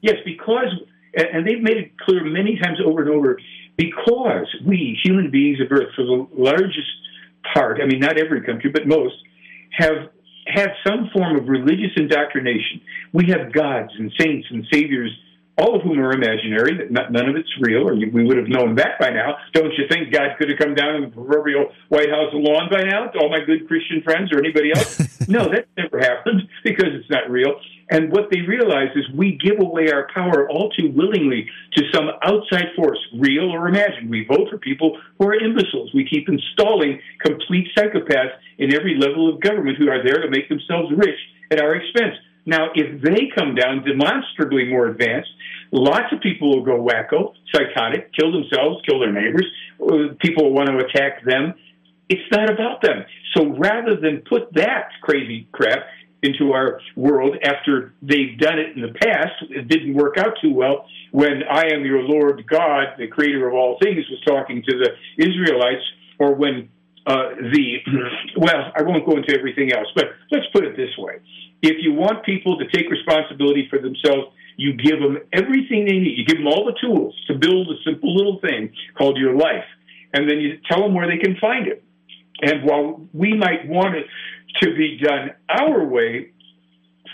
yes, 0.00 0.16
because 0.24 0.74
and 1.14 1.46
they've 1.46 1.62
made 1.62 1.76
it 1.76 1.98
clear 1.98 2.24
many 2.24 2.58
times 2.62 2.78
over 2.84 3.02
and 3.02 3.10
over 3.10 3.38
because 3.76 4.46
we, 4.66 4.98
human 5.02 5.30
beings 5.30 5.60
of 5.60 5.70
Earth, 5.70 5.94
for 5.94 6.04
the 6.04 6.26
largest 6.36 6.88
part, 7.54 7.80
I 7.80 7.86
mean, 7.86 8.00
not 8.00 8.18
every 8.18 8.42
country, 8.42 8.70
but 8.70 8.86
most, 8.86 9.14
have 9.78 10.10
had 10.46 10.70
some 10.86 11.10
form 11.12 11.36
of 11.38 11.48
religious 11.48 11.92
indoctrination. 11.96 12.80
We 13.12 13.28
have 13.28 13.52
gods 13.52 13.90
and 13.98 14.12
saints 14.18 14.48
and 14.50 14.66
saviors, 14.72 15.10
all 15.58 15.76
of 15.76 15.82
whom 15.82 15.98
are 16.00 16.12
imaginary, 16.12 16.76
that 16.92 17.12
none 17.12 17.28
of 17.28 17.36
it's 17.36 17.50
real, 17.60 17.88
or 17.88 17.94
we 17.94 18.24
would 18.24 18.36
have 18.36 18.48
known 18.48 18.76
that 18.76 18.98
by 18.98 19.10
now. 19.10 19.36
Don't 19.52 19.72
you 19.76 19.84
think 19.90 20.12
God 20.12 20.38
could 20.38 20.48
have 20.48 20.58
come 20.58 20.74
down 20.74 20.96
in 20.96 21.02
the 21.02 21.08
proverbial 21.08 21.72
White 21.88 22.08
House 22.08 22.30
lawn 22.32 22.68
by 22.70 22.82
now, 22.82 23.08
to 23.08 23.18
all 23.18 23.30
my 23.30 23.44
good 23.44 23.68
Christian 23.68 24.02
friends 24.02 24.32
or 24.32 24.38
anybody 24.38 24.70
else? 24.74 24.98
no, 25.28 25.48
that 25.50 25.66
never 25.76 25.98
happened 25.98 26.48
because 26.64 26.90
it's 26.94 27.10
not 27.10 27.30
real. 27.30 27.60
And 27.90 28.12
what 28.12 28.28
they 28.30 28.40
realize 28.42 28.90
is 28.94 29.04
we 29.16 29.38
give 29.42 29.60
away 29.60 29.90
our 29.90 30.08
power 30.12 30.48
all 30.50 30.70
too 30.70 30.92
willingly 30.94 31.48
to 31.74 31.82
some 31.94 32.10
outside 32.22 32.68
force, 32.76 32.98
real 33.16 33.50
or 33.50 33.68
imagined. 33.68 34.10
We 34.10 34.26
vote 34.26 34.48
for 34.50 34.58
people 34.58 34.98
who 35.18 35.26
are 35.26 35.34
imbeciles. 35.34 35.90
We 35.94 36.06
keep 36.06 36.28
installing 36.28 37.00
complete 37.24 37.68
psychopaths 37.76 38.36
in 38.58 38.74
every 38.74 38.96
level 38.98 39.32
of 39.32 39.40
government 39.40 39.78
who 39.78 39.88
are 39.88 40.02
there 40.04 40.20
to 40.20 40.30
make 40.30 40.48
themselves 40.48 40.92
rich 40.96 41.18
at 41.50 41.60
our 41.60 41.74
expense. 41.76 42.14
Now, 42.44 42.68
if 42.74 43.02
they 43.02 43.30
come 43.36 43.54
down 43.54 43.84
demonstrably 43.84 44.64
more 44.66 44.86
advanced, 44.86 45.28
lots 45.70 46.12
of 46.12 46.20
people 46.20 46.48
will 46.50 46.64
go 46.64 46.80
wacko, 46.80 47.34
psychotic, 47.52 48.10
kill 48.18 48.32
themselves, 48.32 48.80
kill 48.88 49.00
their 49.00 49.12
neighbors. 49.12 49.46
Uh, 49.80 50.14
people 50.20 50.44
will 50.44 50.54
want 50.54 50.68
to 50.68 50.78
attack 50.78 51.24
them. 51.24 51.54
It's 52.08 52.22
not 52.32 52.50
about 52.50 52.80
them. 52.80 53.04
So 53.36 53.54
rather 53.56 53.96
than 53.96 54.22
put 54.28 54.52
that 54.54 54.88
crazy 55.02 55.46
crap 55.52 55.84
into 56.22 56.52
our 56.52 56.80
world 56.96 57.36
after 57.44 57.94
they've 58.02 58.38
done 58.38 58.58
it 58.58 58.74
in 58.76 58.82
the 58.82 58.92
past, 59.00 59.32
it 59.50 59.68
didn't 59.68 59.94
work 59.94 60.18
out 60.18 60.34
too 60.42 60.52
well. 60.52 60.86
When 61.12 61.42
I 61.50 61.72
am 61.72 61.84
your 61.84 62.02
Lord 62.02 62.44
God, 62.48 62.98
the 62.98 63.06
creator 63.06 63.46
of 63.48 63.54
all 63.54 63.78
things, 63.82 64.04
was 64.10 64.20
talking 64.26 64.62
to 64.68 64.78
the 64.78 64.90
Israelites, 65.16 65.84
or 66.18 66.34
when 66.34 66.68
uh, 67.06 67.34
the, 67.52 67.76
well, 68.36 68.72
I 68.76 68.82
won't 68.82 69.06
go 69.06 69.16
into 69.16 69.32
everything 69.36 69.72
else, 69.72 69.86
but 69.94 70.06
let's 70.30 70.46
put 70.52 70.64
it 70.64 70.76
this 70.76 70.90
way 70.98 71.20
if 71.62 71.76
you 71.80 71.92
want 71.92 72.24
people 72.24 72.58
to 72.58 72.66
take 72.68 72.90
responsibility 72.90 73.66
for 73.68 73.78
themselves, 73.78 74.32
you 74.56 74.74
give 74.74 75.00
them 75.00 75.18
everything 75.32 75.84
they 75.84 75.98
need. 75.98 76.18
You 76.18 76.24
give 76.24 76.38
them 76.38 76.46
all 76.46 76.64
the 76.64 76.76
tools 76.80 77.14
to 77.28 77.34
build 77.34 77.68
a 77.68 77.82
simple 77.84 78.14
little 78.14 78.40
thing 78.40 78.72
called 78.96 79.16
your 79.16 79.34
life. 79.36 79.64
And 80.12 80.28
then 80.28 80.38
you 80.40 80.58
tell 80.70 80.82
them 80.82 80.94
where 80.94 81.06
they 81.06 81.18
can 81.18 81.36
find 81.40 81.66
it. 81.66 81.82
And 82.40 82.64
while 82.64 83.06
we 83.12 83.36
might 83.36 83.66
want 83.66 83.96
it 83.96 84.06
to 84.62 84.74
be 84.74 84.98
done 84.98 85.30
our 85.48 85.84
way, 85.84 86.32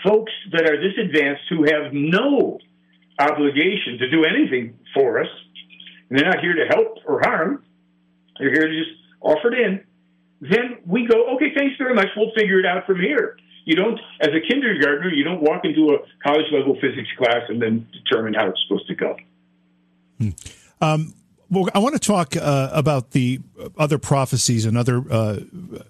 folks 0.03 0.31
that 0.51 0.69
are 0.69 0.77
this 0.77 0.97
advanced 0.97 1.43
who 1.49 1.63
have 1.63 1.93
no 1.93 2.59
obligation 3.19 3.97
to 3.99 4.09
do 4.09 4.25
anything 4.25 4.77
for 4.93 5.21
us, 5.21 5.29
and 6.09 6.19
they're 6.19 6.29
not 6.29 6.39
here 6.39 6.53
to 6.53 6.65
help 6.69 6.97
or 7.07 7.21
harm, 7.23 7.63
they're 8.39 8.51
here 8.51 8.67
to 8.67 8.77
just 8.77 8.91
offer 9.21 9.53
it 9.53 9.59
in, 9.59 9.83
then 10.41 10.77
we 10.85 11.07
go, 11.07 11.35
okay, 11.35 11.53
thanks 11.55 11.75
very 11.77 11.93
much. 11.93 12.07
We'll 12.15 12.31
figure 12.37 12.59
it 12.59 12.65
out 12.65 12.85
from 12.85 12.99
here. 12.99 13.37
You 13.65 13.75
don't, 13.75 13.99
as 14.21 14.29
a 14.29 14.47
kindergartner, 14.47 15.09
you 15.09 15.23
don't 15.23 15.41
walk 15.41 15.61
into 15.63 15.95
a 15.95 15.97
college 16.23 16.45
level 16.51 16.75
physics 16.75 17.09
class 17.17 17.41
and 17.49 17.61
then 17.61 17.87
determine 17.91 18.33
how 18.33 18.49
it's 18.49 18.61
supposed 18.67 18.87
to 18.87 18.95
go. 18.95 19.15
Hmm. 20.19 20.29
Um, 20.81 21.13
well, 21.49 21.69
I 21.73 21.79
want 21.79 21.93
to 21.93 21.99
talk 21.99 22.35
uh, 22.35 22.69
about 22.71 23.11
the 23.11 23.39
other 23.77 23.97
prophecies 23.97 24.65
and 24.65 24.77
other 24.77 25.03
uh, 25.09 25.39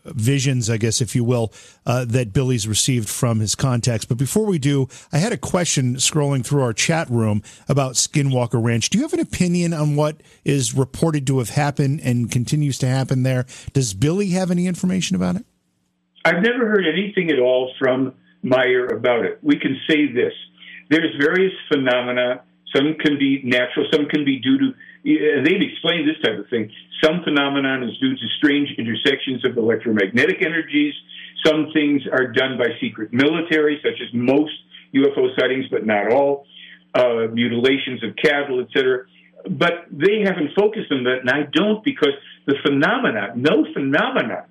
visions, 0.06 0.70
I 0.70 0.78
guess, 0.78 1.02
if 1.02 1.15
you 1.15 1.24
will, 1.24 1.54
uh, 1.86 2.06
that 2.06 2.34
Billy's 2.34 2.68
received 2.68 3.10
from 3.10 3.39
his 3.39 3.56
contacts. 3.56 4.06
But 4.06 4.18
before 4.18 4.46
we 4.46 4.60
do, 4.60 4.88
I 5.13 5.18
had 5.18 5.32
a 5.32 5.38
question 5.38 5.96
scrolling 5.96 6.46
through 6.46 6.62
our 6.62 6.74
chat 6.74 7.10
room 7.10 7.41
about 7.70 7.94
Skinwalker 7.94 8.62
Ranch. 8.62 8.89
Do 8.89 8.98
you 8.98 9.04
have 9.04 9.13
an 9.13 9.20
opinion 9.20 9.74
on 9.74 9.96
what 9.96 10.22
is 10.44 10.74
reported 10.74 11.26
to 11.28 11.39
have 11.39 11.50
happened 11.50 12.02
and 12.04 12.30
continues 12.30 12.78
to 12.80 12.88
happen 12.88 13.24
there? 13.24 13.46
Does 13.74 13.94
Billy 13.94 14.30
have 14.30 14.52
any 14.52 14.68
information 14.68 15.15
about 15.15 15.38
it? 15.38 15.46
I've 16.26 16.41
never 16.41 16.68
heard 16.68 16.86
anything 16.88 17.30
at 17.30 17.39
all 17.39 17.72
from 17.80 18.13
Meier 18.41 18.88
about 18.88 19.26
it. 19.26 19.39
We 19.41 19.60
can 19.60 19.80
say 19.89 20.12
this. 20.12 20.34
There's 20.89 21.15
various 21.20 21.54
phenomena. 21.72 22.44
Some 22.76 22.96
can 23.00 23.18
be 23.18 23.41
natural, 23.44 23.88
some 23.91 24.08
can 24.08 24.26
be 24.26 24.39
due 24.39 24.58
to, 24.58 24.74
and 25.06 25.46
they've 25.46 25.62
explained 25.62 26.10
this 26.10 26.18
type 26.24 26.39
of 26.39 26.50
thing. 26.50 26.72
Some 27.04 27.22
phenomenon 27.24 27.84
is 27.84 27.98
due 28.00 28.15
to 28.15 28.28
strange 28.38 28.70
intersections 28.78 29.46
of 29.46 29.58
electromagnetic 29.58 30.41
energies. 30.41 30.94
Some 31.46 31.70
things 31.74 32.02
are 32.12 32.28
done 32.28 32.58
by 32.58 32.70
secret 32.82 33.13
military, 33.13 33.80
such 33.84 34.02
as 34.02 34.10
most 34.13 34.54
UFO 34.94 35.30
sightings, 35.39 35.65
but 35.70 35.86
not 35.86 36.12
all. 36.12 36.46
Uh, 36.96 37.28
mutilations 37.32 38.04
of 38.04 38.15
cattle, 38.15 38.62
etc. 38.62 39.06
But 39.50 39.86
they 39.91 40.22
haven't 40.24 40.52
focused 40.58 40.91
on 40.91 41.04
that, 41.04 41.20
and 41.22 41.30
I 41.30 41.44
don't 41.52 41.84
because 41.84 42.13
the 42.48 42.56
phenomena, 42.63 43.34
no 43.36 43.65
phenomena 43.74 44.46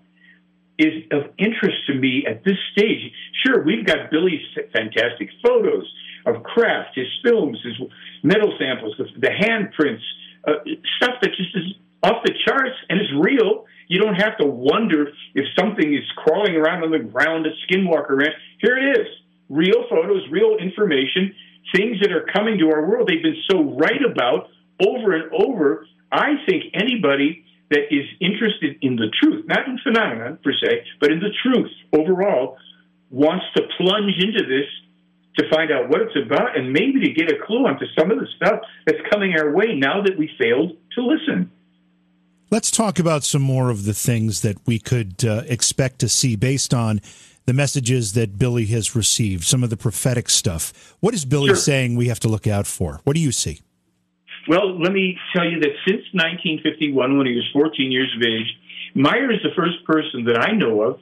is 0.78 1.04
of 1.10 1.30
interest 1.38 1.86
to 1.86 1.94
me 1.94 2.26
at 2.28 2.44
this 2.44 2.58
stage. 2.76 3.12
Sure, 3.44 3.64
we've 3.64 3.86
got 3.86 4.10
Billy's 4.10 4.42
fantastic 4.72 5.30
photos 5.42 5.90
of 6.26 6.42
craft, 6.42 6.96
his 6.96 7.06
films, 7.24 7.58
his 7.64 7.88
metal 8.22 8.54
samples, 8.58 8.94
the, 8.98 9.04
the 9.20 9.28
handprints, 9.28 10.02
uh, 10.46 10.64
stuff 10.96 11.16
that 11.22 11.30
just 11.36 11.54
is 11.56 11.74
off 12.02 12.22
the 12.24 12.32
charts 12.46 12.76
and 12.88 13.00
it's 13.00 13.10
real. 13.18 13.64
You 13.88 14.00
don't 14.00 14.14
have 14.14 14.36
to 14.38 14.46
wonder 14.46 15.12
if 15.34 15.44
something 15.58 15.94
is 15.94 16.04
crawling 16.16 16.56
around 16.56 16.84
on 16.84 16.90
the 16.90 16.98
ground 16.98 17.46
at 17.46 17.52
Skinwalker 17.68 18.16
Ranch. 18.16 18.34
Here 18.60 18.76
it 18.76 18.98
is 18.98 19.06
real 19.48 19.84
photos, 19.88 20.22
real 20.30 20.56
information, 20.58 21.34
things 21.74 22.00
that 22.00 22.12
are 22.12 22.26
coming 22.32 22.58
to 22.58 22.70
our 22.70 22.86
world. 22.86 23.08
They've 23.08 23.22
been 23.22 23.42
so 23.50 23.76
right 23.76 24.00
about 24.04 24.48
over 24.80 25.14
and 25.14 25.32
over. 25.32 25.86
I 26.10 26.36
think 26.48 26.64
anybody 26.74 27.44
that 27.70 27.90
is 27.90 28.06
interested 28.20 28.76
in 28.82 28.96
the 28.96 29.10
truth, 29.20 29.44
not 29.46 29.66
in 29.66 29.78
phenomena 29.82 30.38
per 30.42 30.52
se, 30.52 30.84
but 31.00 31.10
in 31.10 31.20
the 31.20 31.32
truth 31.42 31.70
overall, 31.92 32.56
wants 33.10 33.44
to 33.56 33.62
plunge 33.78 34.14
into 34.18 34.44
this 34.46 34.68
to 35.36 35.50
find 35.50 35.72
out 35.72 35.88
what 35.88 36.00
it's 36.00 36.16
about 36.16 36.56
and 36.56 36.72
maybe 36.72 37.00
to 37.00 37.12
get 37.12 37.30
a 37.30 37.36
clue 37.44 37.66
onto 37.66 37.86
some 37.98 38.10
of 38.10 38.18
the 38.18 38.26
stuff 38.36 38.60
that's 38.86 39.00
coming 39.10 39.34
our 39.36 39.52
way 39.52 39.74
now 39.74 40.02
that 40.02 40.16
we 40.16 40.30
failed 40.38 40.76
to 40.94 41.02
listen. 41.02 41.50
Let's 42.50 42.70
talk 42.70 42.98
about 42.98 43.24
some 43.24 43.42
more 43.42 43.70
of 43.70 43.84
the 43.84 43.94
things 43.94 44.42
that 44.42 44.56
we 44.66 44.78
could 44.78 45.24
uh, 45.24 45.42
expect 45.48 45.98
to 46.00 46.08
see 46.08 46.36
based 46.36 46.72
on 46.72 47.00
the 47.46 47.52
messages 47.52 48.12
that 48.12 48.38
Billy 48.38 48.66
has 48.66 48.94
received, 48.94 49.44
some 49.44 49.64
of 49.64 49.70
the 49.70 49.76
prophetic 49.76 50.30
stuff. 50.30 50.96
What 51.00 51.14
is 51.14 51.24
Billy 51.24 51.48
sure. 51.48 51.56
saying 51.56 51.96
we 51.96 52.08
have 52.08 52.20
to 52.20 52.28
look 52.28 52.46
out 52.46 52.66
for? 52.66 53.00
What 53.04 53.14
do 53.14 53.20
you 53.20 53.32
see? 53.32 53.60
Well, 54.48 54.78
let 54.80 54.92
me 54.92 55.18
tell 55.34 55.44
you 55.44 55.58
that 55.60 55.70
since 55.86 56.02
1951, 56.12 57.18
when 57.18 57.26
he 57.26 57.34
was 57.34 57.48
14 57.52 57.90
years 57.90 58.14
of 58.16 58.22
age, 58.22 58.56
Meier 58.94 59.32
is 59.32 59.42
the 59.42 59.54
first 59.56 59.84
person 59.84 60.24
that 60.24 60.38
I 60.38 60.52
know 60.52 60.82
of 60.82 61.00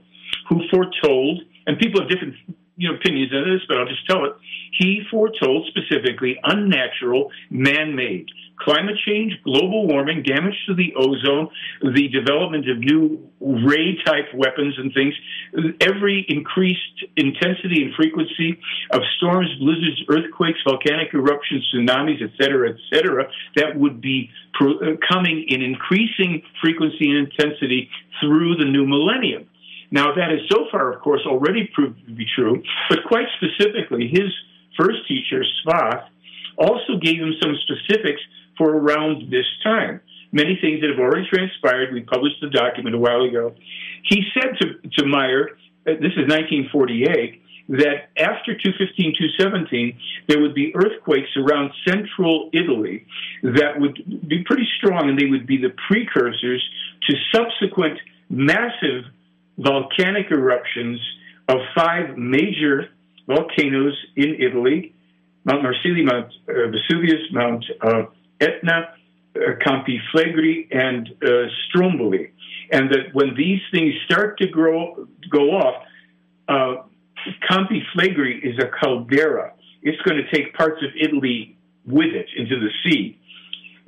who 0.49 0.63
foretold, 0.71 1.43
and 1.67 1.79
people 1.79 2.01
have 2.01 2.09
different 2.09 2.35
you 2.77 2.89
know, 2.89 2.97
opinions 2.97 3.33
on 3.33 3.51
this, 3.51 3.63
but 3.69 3.79
I'll 3.79 3.87
just 3.87 4.07
tell 4.09 4.25
it. 4.25 4.33
He 4.79 5.03
foretold 5.11 5.69
specifically 5.69 6.39
unnatural, 6.43 7.31
man-made 7.51 8.29
climate 8.63 8.97
change, 9.05 9.33
global 9.45 9.87
warming, 9.87 10.23
damage 10.23 10.55
to 10.67 10.75
the 10.75 10.95
ozone, 10.97 11.49
the 11.83 12.09
development 12.09 12.69
of 12.71 12.79
new 12.79 13.29
ray 13.41 13.97
type 14.05 14.27
weapons 14.35 14.75
and 14.79 14.93
things, 14.95 15.15
every 15.81 16.25
increased 16.29 17.05
intensity 17.17 17.83
and 17.83 17.95
frequency 17.95 18.59
of 18.91 19.01
storms, 19.17 19.49
blizzards, 19.59 20.03
earthquakes, 20.09 20.59
volcanic 20.65 21.13
eruptions, 21.13 21.69
tsunamis, 21.75 22.23
etc., 22.23 22.71
etc., 22.71 23.29
that 23.57 23.77
would 23.77 24.01
be 24.01 24.31
coming 25.09 25.45
in 25.49 25.63
increasing 25.63 26.43
frequency 26.61 27.11
and 27.11 27.29
intensity 27.29 27.91
through 28.21 28.57
the 28.57 28.65
new 28.65 28.87
millennium. 28.87 29.49
Now, 29.93 30.15
that 30.15 30.31
has 30.31 30.41
so 30.51 30.65
far, 30.73 30.91
of 30.93 31.03
course, 31.03 31.21
already 31.27 31.71
proved 31.75 32.01
to 32.07 32.13
be 32.13 32.25
true, 32.35 32.63
but 32.89 33.01
quite 33.07 33.27
specifically, 33.37 34.09
his 34.09 34.33
first 34.77 35.07
teacher, 35.07 35.45
Sfath, 35.61 36.09
also 36.57 36.97
gave 37.01 37.21
him 37.21 37.35
some 37.43 37.55
specifics 37.63 38.21
for 38.57 38.71
around 38.75 39.31
this 39.31 39.45
time. 39.63 40.01
Many 40.33 40.59
things 40.61 40.81
that 40.81 40.89
have 40.89 40.99
already 40.99 41.29
transpired. 41.29 41.93
We 41.93 42.01
published 42.01 42.41
the 42.41 42.49
document 42.49 42.95
a 42.95 42.99
while 42.99 43.23
ago. 43.23 43.55
He 44.09 44.25
said 44.33 44.57
to, 44.61 44.89
to 44.97 45.07
Meier, 45.07 45.51
uh, 45.87 46.01
this 46.01 46.17
is 46.17 46.25
1948, 46.25 47.43
that 47.69 48.09
after 48.17 48.57
215, 48.57 49.13
217, 49.39 49.99
there 50.29 50.41
would 50.41 50.55
be 50.55 50.73
earthquakes 50.75 51.29
around 51.37 51.71
central 51.87 52.49
Italy 52.55 53.05
that 53.43 53.79
would 53.79 53.97
be 54.27 54.43
pretty 54.45 54.67
strong, 54.79 55.11
and 55.11 55.19
they 55.19 55.27
would 55.27 55.47
be 55.47 55.59
the 55.59 55.75
precursors 55.87 56.65
to 57.09 57.15
subsequent 57.35 57.99
massive 58.31 59.05
volcanic 59.59 60.31
eruptions 60.31 61.01
of 61.49 61.59
five 61.75 62.17
major 62.17 62.89
volcanoes 63.27 63.97
in 64.17 64.37
Italy 64.41 64.95
Mount 65.45 65.65
Marsili, 65.65 66.05
Mount 66.05 66.33
uh, 66.49 66.71
Vesuvius, 66.71 67.21
Mount 67.33 67.65
uh, 67.81 68.03
Etna, 68.41 68.95
uh, 69.35 69.41
Campi 69.61 70.01
Flegrei, 70.15 70.69
and 70.71 71.09
uh, 71.23 71.49
Stromboli. 71.69 72.33
And 72.71 72.91
that 72.91 73.13
when 73.13 73.35
these 73.37 73.61
things 73.73 73.95
start 74.05 74.39
to 74.39 74.47
grow, 74.47 75.07
go 75.31 75.51
off, 75.51 75.85
uh, 76.49 76.83
Campi 77.49 77.83
Flegrei 77.95 78.39
is 78.43 78.59
a 78.59 78.69
caldera. 78.81 79.53
It's 79.83 80.01
going 80.03 80.23
to 80.23 80.31
take 80.35 80.55
parts 80.55 80.83
of 80.83 80.91
Italy 80.99 81.57
with 81.85 82.15
it 82.15 82.27
into 82.37 82.61
the 82.61 82.71
sea. 82.85 83.19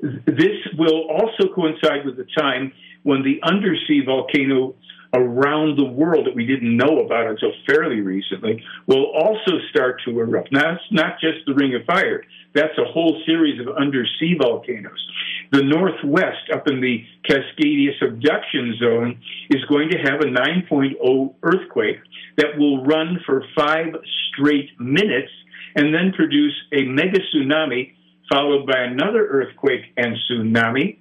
This 0.02 0.58
will 0.76 1.08
also 1.08 1.54
coincide 1.54 2.04
with 2.04 2.16
the 2.16 2.26
time 2.36 2.72
when 3.04 3.22
the 3.22 3.40
undersea 3.42 4.04
volcano 4.04 4.74
around 5.14 5.78
the 5.78 5.84
world 5.84 6.26
that 6.26 6.34
we 6.34 6.44
didn't 6.44 6.76
know 6.76 7.00
about 7.04 7.26
until 7.26 7.52
fairly 7.66 8.00
recently 8.00 8.62
will 8.86 9.12
also 9.14 9.52
start 9.70 10.00
to 10.04 10.20
erupt. 10.20 10.50
Now, 10.52 10.74
it's 10.74 10.82
not 10.90 11.20
just 11.20 11.46
the 11.46 11.54
Ring 11.54 11.74
of 11.74 11.86
Fire. 11.86 12.22
That's 12.54 12.76
a 12.78 12.92
whole 12.92 13.22
series 13.24 13.60
of 13.60 13.68
undersea 13.76 14.36
volcanoes. 14.40 15.08
The 15.52 15.62
Northwest, 15.62 16.50
up 16.52 16.68
in 16.68 16.80
the 16.80 17.04
Cascadia 17.28 17.90
subduction 18.00 18.76
zone, 18.80 19.20
is 19.50 19.64
going 19.66 19.90
to 19.90 19.98
have 19.98 20.20
a 20.20 20.24
9.0 20.24 21.34
earthquake 21.42 21.98
that 22.36 22.58
will 22.58 22.84
run 22.84 23.20
for 23.24 23.44
five 23.56 23.86
straight 24.32 24.70
minutes 24.80 25.30
and 25.76 25.94
then 25.94 26.12
produce 26.14 26.54
a 26.72 26.84
mega 26.84 27.18
tsunami 27.20 27.94
followed 28.32 28.66
by 28.66 28.80
another 28.80 29.26
earthquake 29.26 29.82
and 29.96 30.16
tsunami. 30.28 30.98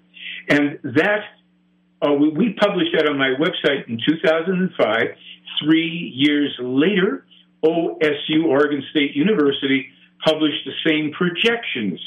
And 0.50 0.80
that 0.84 1.24
uh, 2.04 2.12
we, 2.14 2.30
we, 2.30 2.54
published 2.54 2.92
that 2.96 3.08
on 3.08 3.18
my 3.18 3.34
website 3.40 3.88
in 3.88 3.98
2005. 4.08 5.02
Three 5.64 6.12
years 6.16 6.54
later, 6.60 7.26
OSU, 7.64 8.46
Oregon 8.46 8.84
State 8.92 9.16
University, 9.16 9.88
published 10.26 10.66
the 10.66 10.74
same 10.86 11.12
projections. 11.12 12.00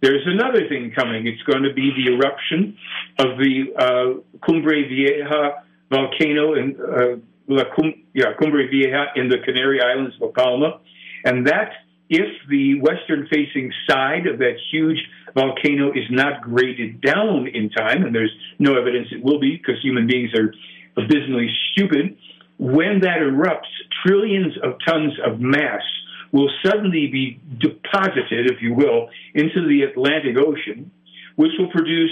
There's 0.00 0.26
another 0.26 0.68
thing 0.68 0.92
coming. 0.94 1.26
It's 1.26 1.42
going 1.42 1.62
to 1.62 1.72
be 1.72 1.92
the 1.96 2.12
eruption 2.14 2.76
of 3.18 3.38
the 3.38 3.74
uh, 3.78 4.38
Cumbre 4.46 4.86
Vieja 4.88 5.62
volcano 5.90 6.54
in 6.54 6.76
uh, 6.80 7.16
La 7.48 7.64
Cum- 7.74 8.02
yeah, 8.14 8.32
Cumbre 8.40 8.68
Vieja 8.68 9.06
in 9.16 9.28
the 9.28 9.38
Canary 9.44 9.80
Islands, 9.80 10.14
La 10.20 10.28
Palma, 10.28 10.80
and 11.24 11.46
that 11.46 11.72
if 12.10 12.28
the 12.48 12.80
western 12.80 13.26
facing 13.32 13.72
side 13.88 14.26
of 14.26 14.38
that 14.38 14.56
huge 14.70 14.98
volcano 15.34 15.90
is 15.90 16.04
not 16.10 16.42
graded 16.42 17.00
down 17.00 17.48
in 17.48 17.70
time, 17.70 18.04
and 18.04 18.14
there's 18.14 18.34
no 18.58 18.76
evidence 18.76 19.08
it 19.10 19.22
will 19.22 19.40
be 19.40 19.56
because 19.56 19.82
human 19.82 20.06
beings 20.06 20.30
are 20.34 20.52
abysmally 20.96 21.48
stupid, 21.72 22.16
when 22.58 23.00
that 23.00 23.18
erupts, 23.18 23.72
trillions 24.06 24.54
of 24.62 24.74
tons 24.86 25.12
of 25.26 25.40
mass 25.40 25.82
will 26.30 26.50
suddenly 26.64 27.08
be 27.08 27.40
deposited, 27.58 28.50
if 28.50 28.60
you 28.60 28.74
will, 28.74 29.08
into 29.34 29.66
the 29.66 29.82
Atlantic 29.82 30.36
Ocean, 30.36 30.90
which 31.36 31.52
will 31.58 31.70
produce 31.70 32.10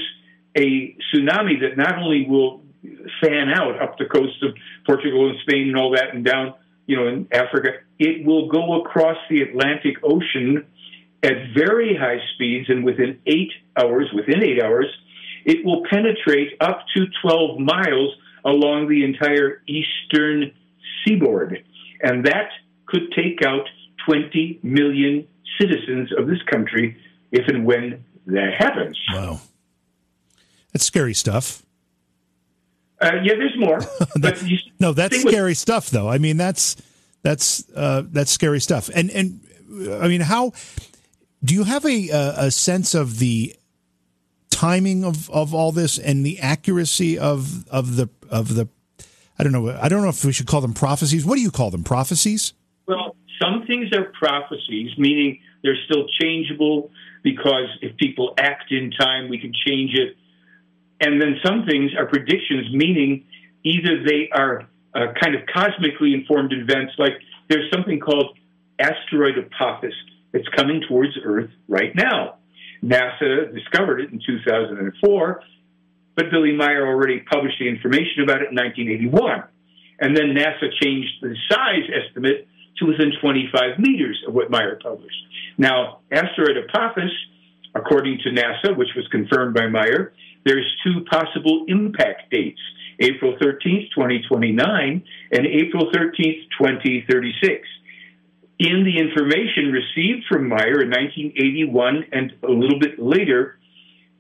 a 0.57 0.97
tsunami 1.15 1.61
that 1.61 1.77
not 1.77 1.99
only 1.99 2.27
will 2.29 2.63
fan 3.23 3.49
out 3.55 3.81
up 3.81 3.99
the 3.99 4.05
coast 4.07 4.43
of 4.43 4.55
Portugal 4.87 5.29
and 5.29 5.39
Spain 5.43 5.69
and 5.69 5.77
all 5.77 5.93
that 5.93 6.15
and 6.15 6.25
down, 6.25 6.55
you 6.93 6.99
know, 6.99 7.09
in 7.09 7.27
Africa, 7.33 7.69
it 7.99 8.27
will 8.27 8.49
go 8.49 8.83
across 8.83 9.17
the 9.31 9.41
Atlantic 9.41 9.95
Ocean 10.03 10.67
at 11.23 11.33
very 11.57 11.97
high 11.97 12.19
speeds, 12.35 12.69
and 12.69 12.85
within 12.85 13.19
eight 13.27 13.51
hours, 13.79 14.11
within 14.15 14.45
eight 14.45 14.63
hours, 14.63 14.85
it 15.47 15.65
will 15.65 15.85
penetrate 15.89 16.53
up 16.61 16.85
to 16.95 17.07
12 17.23 17.61
miles 17.61 18.15
along 18.45 18.91
the 18.91 19.05
entire 19.05 19.63
eastern 19.67 20.53
seaboard. 21.03 21.65
And 22.03 22.27
that 22.27 22.51
could 22.85 23.11
take 23.17 23.43
out 23.43 23.67
20 24.07 24.61
million 24.63 25.27
citizens 25.59 26.11
of 26.19 26.27
this 26.27 26.43
country 26.51 26.99
if 27.31 27.49
and 27.49 27.65
when 27.65 28.05
that 28.27 28.53
happens. 28.59 29.01
Wow. 29.15 29.41
That's 30.75 30.85
scary 30.85 31.15
stuff. 31.15 31.63
Uh, 33.03 33.17
yeah, 33.23 33.35
there's 33.35 33.59
more. 33.59 33.81
that, 34.17 34.43
you, 34.47 34.59
no, 34.79 34.93
that's 34.93 35.21
scary 35.21 35.51
with, 35.51 35.59
stuff, 35.59 35.91
though. 35.91 36.09
I 36.09 36.19
mean, 36.19 36.37
that's 36.37 36.77
that's 37.23 37.69
uh, 37.75 38.03
that's 38.07 38.31
scary 38.31 38.61
stuff. 38.61 38.91
And 38.95 39.11
and 39.11 39.41
I 40.01 40.09
mean, 40.09 40.21
how 40.21 40.53
do 41.43 41.55
you 41.55 41.65
have 41.65 41.85
a 41.85 42.09
a 42.11 42.51
sense 42.51 42.95
of 42.95 43.19
the 43.19 43.57
timing 44.63 45.05
of, 45.05 45.29
of 45.31 45.55
all 45.55 45.73
this 45.73 45.99
and 45.99 46.25
the 46.25 46.39
accuracy 46.39 47.19
of 47.19 47.69
of 47.69 47.97
the 47.97 48.09
of 48.31 48.55
the 48.55 48.69
I 49.39 49.43
don't 49.43 49.53
know 49.53 49.71
I 49.71 49.89
don't 49.89 50.03
know 50.03 50.09
if 50.09 50.25
we 50.25 50.33
should 50.33 50.47
call 50.47 50.61
them 50.61 50.75
prophecies. 50.75 51.25
What 51.25 51.35
do 51.35 51.41
you 51.41 51.51
call 51.51 51.71
them? 51.71 51.83
Prophecies? 51.83 52.53
Well, 52.87 53.17
some 53.41 53.67
things 53.67 53.93
are 53.93 54.05
prophecies, 54.05 54.97
meaning 54.97 55.41
they're 55.63 55.79
still 55.87 56.07
changeable 56.21 56.91
because 57.23 57.67
if 57.81 57.97
people 57.97 58.35
act 58.39 58.71
in 58.71 58.91
time, 58.93 59.29
we 59.29 59.39
can 59.39 59.53
change 59.67 59.95
it. 59.95 60.17
And 61.03 61.21
then 61.21 61.35
some 61.45 61.67
things 61.67 61.91
are 61.99 62.07
predictions, 62.07 62.73
meaning 62.73 63.25
either 63.65 64.05
they 64.07 64.31
are 64.33 64.69
uh, 64.95 65.13
kind 65.21 65.35
of 65.35 65.43
cosmically 65.53 66.15
informed 66.15 66.53
events, 66.53 66.93
like 66.97 67.15
there's 67.49 67.69
something 67.73 67.99
called 67.99 68.39
asteroid 68.79 69.35
Apophis 69.37 69.95
that's 70.33 70.47
coming 70.57 70.81
towards 70.89 71.13
Earth 71.25 71.51
right 71.69 71.95
now. 71.97 72.37
NASA 72.85 73.53
discovered 73.53 74.01
it 74.01 74.13
in 74.13 74.21
2004, 74.25 75.43
but 76.15 76.25
Billy 76.31 76.53
Meier 76.53 76.87
already 76.87 77.21
published 77.21 77.59
the 77.59 77.69
information 77.69 78.23
about 78.23 78.43
it 78.43 78.51
in 78.51 78.57
1981. 78.57 79.43
And 80.01 80.17
then 80.17 80.35
NASA 80.35 80.71
changed 80.81 81.11
the 81.21 81.35
size 81.51 81.91
estimate 81.91 82.47
to 82.79 82.87
within 82.87 83.13
25 83.21 83.79
meters 83.79 84.23
of 84.27 84.35
what 84.35 84.51
Meier 84.51 84.79
published. 84.81 85.19
Now, 85.59 86.01
asteroid 86.13 86.57
Apophis, 86.57 87.11
according 87.75 88.19
to 88.25 88.31
NASA, 88.31 88.77
which 88.77 88.91
was 88.97 89.07
confirmed 89.11 89.55
by 89.55 89.67
Meier, 89.67 90.13
there's 90.45 90.67
two 90.85 91.05
possible 91.11 91.65
impact 91.69 92.31
dates 92.31 92.61
April 93.01 93.37
13th, 93.41 93.91
2029, 93.95 95.03
and 95.33 95.47
April 95.47 95.91
13th, 95.93 96.43
2036. 96.59 97.69
In 98.59 98.85
the 98.85 98.99
information 98.99 99.73
received 99.73 100.25
from 100.29 100.49
Meier 100.49 100.83
in 100.83 100.91
1981 100.91 102.05
and 102.13 102.33
a 102.45 102.53
little 102.53 102.79
bit 102.79 102.99
later, 102.99 103.59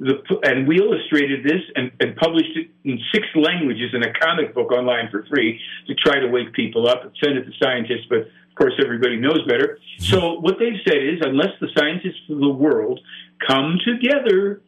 the, 0.00 0.18
and 0.42 0.66
we 0.66 0.80
illustrated 0.80 1.44
this 1.44 1.62
and, 1.76 1.92
and, 2.00 2.16
published 2.16 2.56
it 2.56 2.70
in 2.82 2.98
six 3.14 3.24
languages 3.36 3.90
in 3.94 4.02
a 4.02 4.12
comic 4.14 4.52
book 4.52 4.72
online 4.72 5.08
for 5.12 5.24
free 5.30 5.60
to 5.86 5.94
try 5.94 6.18
to 6.18 6.26
wake 6.26 6.52
people 6.54 6.88
up 6.88 7.04
and 7.04 7.12
send 7.22 7.38
it 7.38 7.44
to 7.44 7.52
scientists, 7.62 8.06
but 8.08 8.18
of 8.18 8.54
course 8.56 8.72
everybody 8.82 9.16
knows 9.16 9.46
better. 9.46 9.78
So 9.98 10.40
what 10.40 10.56
they've 10.58 10.80
said 10.84 10.96
is 10.96 11.20
unless 11.22 11.54
the 11.60 11.68
scientists 11.78 12.28
of 12.28 12.40
the 12.40 12.48
world 12.48 12.98
come 13.46 13.78
together 13.84 14.60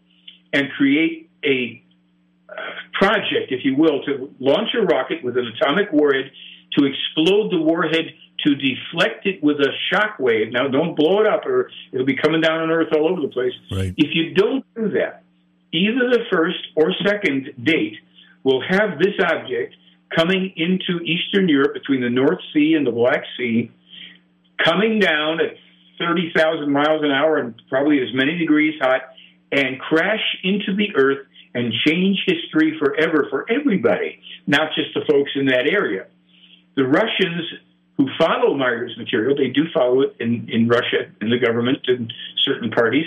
and 0.53 0.71
create 0.77 1.24
a 1.45 1.83
project, 2.93 3.51
if 3.51 3.65
you 3.65 3.77
will, 3.77 4.03
to 4.05 4.35
launch 4.39 4.69
a 4.79 4.83
rocket 4.83 5.23
with 5.23 5.37
an 5.37 5.47
atomic 5.47 5.93
warhead, 5.93 6.31
to 6.79 6.85
explode 6.85 7.51
the 7.51 7.61
warhead, 7.61 8.15
to 8.45 8.55
deflect 8.55 9.27
it 9.27 9.43
with 9.43 9.57
a 9.59 9.71
shock 9.91 10.19
wave. 10.19 10.53
Now, 10.53 10.69
don't 10.69 10.95
blow 10.95 11.21
it 11.21 11.27
up, 11.27 11.47
or 11.47 11.71
it'll 11.93 12.07
be 12.07 12.17
coming 12.17 12.41
down 12.41 12.61
on 12.61 12.71
Earth 12.71 12.89
all 12.97 13.09
over 13.11 13.21
the 13.21 13.29
place. 13.29 13.53
Right. 13.71 13.95
If 13.97 14.11
you 14.15 14.35
don't 14.35 14.65
do 14.75 14.91
that, 14.91 15.23
either 15.73 16.11
the 16.11 16.25
first 16.31 16.59
or 16.77 16.93
second 17.05 17.53
date 17.63 17.97
will 18.43 18.63
have 18.69 18.99
this 18.99 19.15
object 19.21 19.75
coming 20.15 20.53
into 20.57 21.03
Eastern 21.05 21.49
Europe 21.49 21.75
between 21.75 22.01
the 22.01 22.11
North 22.11 22.39
Sea 22.53 22.75
and 22.77 22.87
the 22.87 22.93
Black 22.93 23.25
Sea, 23.37 23.71
coming 24.63 24.99
down 24.99 25.41
at 25.41 25.57
30,000 25.99 26.71
miles 26.71 27.03
an 27.03 27.11
hour 27.11 27.39
and 27.39 27.61
probably 27.69 28.01
as 28.01 28.09
many 28.15 28.37
degrees 28.39 28.75
hot, 28.81 29.03
and 29.51 29.81
crash 29.81 30.23
into 30.43 30.75
the 30.77 30.95
Earth 30.97 31.27
and 31.55 31.73
change 31.87 32.25
history 32.27 32.77
forever 32.79 33.27
for 33.31 33.47
everybody, 33.51 34.21
not 34.47 34.71
just 34.75 34.95
the 34.95 35.03
folks 35.11 35.31
in 35.37 35.47
that 35.47 35.67
area. 35.71 36.07
The 36.77 36.85
Russians 36.85 37.43
who 37.97 38.09
follow 38.19 38.55
Meier's 38.57 38.97
material, 38.99 39.37
they 39.37 39.49
do 39.49 39.63
follow 39.73 40.01
it 40.01 40.17
in, 40.19 40.49
in 40.51 40.69
Russia, 40.69 41.07
in 41.21 41.31
the 41.31 41.39
government, 41.39 41.79
and 41.87 42.13
certain 42.43 42.71
parties. 42.71 43.07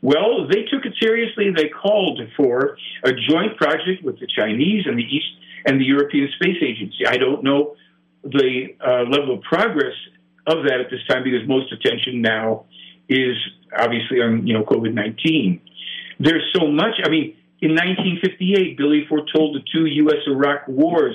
Well, 0.00 0.48
they 0.48 0.62
took 0.62 0.86
it 0.86 0.94
seriously. 1.00 1.52
They 1.54 1.68
called 1.68 2.20
for 2.36 2.78
a 3.04 3.12
joint 3.12 3.56
project 3.56 4.02
with 4.02 4.18
the 4.18 4.26
Chinese 4.26 4.84
and 4.86 4.98
the 4.98 5.04
East 5.04 5.28
and 5.66 5.78
the 5.78 5.84
European 5.84 6.28
Space 6.40 6.56
Agency. 6.62 7.06
I 7.06 7.18
don't 7.18 7.44
know 7.44 7.76
the 8.24 8.74
uh, 8.80 9.02
level 9.10 9.34
of 9.34 9.42
progress 9.42 9.94
of 10.46 10.64
that 10.64 10.80
at 10.80 10.90
this 10.90 11.00
time 11.08 11.22
because 11.22 11.46
most 11.46 11.72
attention 11.72 12.20
now 12.20 12.64
is 13.08 13.36
obviously 13.78 14.20
on 14.20 14.46
you 14.46 14.54
know 14.54 14.64
COVID 14.64 14.92
nineteen. 14.92 15.60
There's 16.18 16.42
so 16.54 16.66
much. 16.66 16.94
I 17.04 17.08
mean, 17.08 17.36
in 17.62 17.78
1958, 17.78 18.76
Billy 18.76 19.06
foretold 19.08 19.54
the 19.54 19.62
two 19.72 19.86
U.S. 19.86 20.26
Iraq 20.26 20.66
wars, 20.66 21.14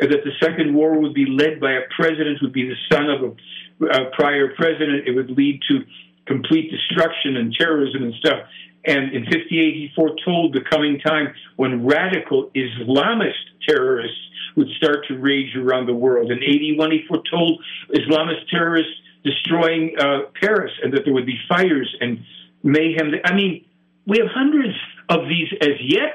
and 0.00 0.10
that 0.10 0.24
the 0.24 0.32
second 0.40 0.74
war 0.74 0.98
would 0.98 1.12
be 1.12 1.26
led 1.26 1.60
by 1.60 1.72
a 1.72 1.82
president 1.94 2.38
who 2.40 2.46
would 2.46 2.54
be 2.54 2.66
the 2.66 2.80
son 2.90 3.10
of 3.10 3.20
a, 3.22 3.86
a 3.86 4.10
prior 4.12 4.54
president. 4.56 5.06
It 5.06 5.14
would 5.14 5.30
lead 5.30 5.60
to 5.68 5.84
complete 6.26 6.70
destruction 6.70 7.36
and 7.36 7.52
terrorism 7.52 8.04
and 8.04 8.14
stuff. 8.14 8.40
And 8.86 9.12
in 9.12 9.26
58, 9.26 9.50
he 9.50 9.90
foretold 9.94 10.54
the 10.54 10.64
coming 10.68 10.98
time 10.98 11.34
when 11.56 11.84
radical 11.84 12.50
Islamist 12.56 13.68
terrorists 13.68 14.16
would 14.56 14.68
start 14.78 15.06
to 15.08 15.18
rage 15.18 15.54
around 15.56 15.86
the 15.86 15.94
world. 15.94 16.30
In 16.32 16.38
81, 16.42 16.90
he 16.90 17.04
foretold 17.06 17.62
Islamist 17.94 18.48
terrorists 18.50 18.94
destroying 19.24 19.94
uh, 20.00 20.30
Paris 20.40 20.72
and 20.82 20.92
that 20.94 21.04
there 21.04 21.12
would 21.12 21.26
be 21.26 21.38
fires 21.48 21.94
and 22.00 22.24
mayhem. 22.62 23.12
I 23.24 23.34
mean, 23.34 23.66
we 24.06 24.18
have 24.18 24.28
hundreds 24.34 24.74
of 25.08 25.28
these 25.28 25.48
as 25.60 25.76
yet 25.80 26.14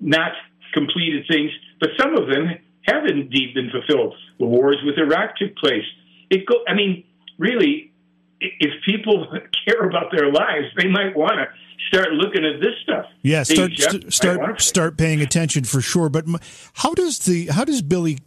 not 0.00 0.32
completed 0.72 1.24
things, 1.28 1.50
but 1.80 1.90
some 1.98 2.16
of 2.16 2.28
them 2.28 2.58
have 2.86 3.06
indeed 3.06 3.54
been 3.54 3.70
fulfilled. 3.70 4.14
The 4.38 4.46
wars 4.46 4.78
with 4.84 4.98
Iraq 4.98 5.36
took 5.36 5.56
place. 5.56 5.84
It 6.30 6.46
go, 6.46 6.56
I 6.68 6.74
mean, 6.74 7.04
really, 7.38 7.92
if 8.40 8.70
people 8.84 9.26
care 9.66 9.88
about 9.88 10.12
their 10.12 10.30
lives, 10.30 10.66
they 10.76 10.88
might 10.88 11.16
want 11.16 11.34
to 11.34 11.46
start 11.88 12.12
looking 12.12 12.44
at 12.44 12.60
this 12.60 12.74
stuff. 12.82 13.06
Yeah, 13.22 13.42
start 13.42 13.72
start 14.12 14.60
start 14.60 14.98
paying 14.98 15.20
attention 15.20 15.64
for 15.64 15.80
sure. 15.80 16.08
But 16.08 16.26
how 16.74 16.94
does 16.94 17.20
the 17.20 17.46
how 17.46 17.64
does 17.64 17.82
Billy 17.82 18.18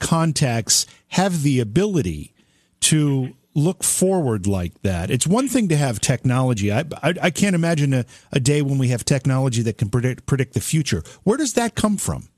contacts 0.00 0.86
have 1.08 1.42
the 1.42 1.60
ability 1.60 2.34
to 2.80 3.34
look 3.54 3.84
forward 3.84 4.46
like 4.46 4.82
that. 4.82 5.10
It's 5.10 5.26
one 5.26 5.48
thing 5.48 5.68
to 5.68 5.76
have 5.76 6.00
technology. 6.00 6.72
I, 6.72 6.80
I, 7.02 7.14
I 7.22 7.30
can't 7.30 7.54
imagine 7.54 7.94
a, 7.94 8.04
a, 8.32 8.40
day 8.40 8.62
when 8.62 8.78
we 8.78 8.88
have 8.88 9.04
technology 9.04 9.62
that 9.62 9.78
can 9.78 9.88
predict, 9.88 10.26
predict 10.26 10.54
the 10.54 10.60
future. 10.60 11.02
Where 11.22 11.36
does 11.36 11.52
that 11.54 11.74
come 11.74 11.96
from? 11.96 12.28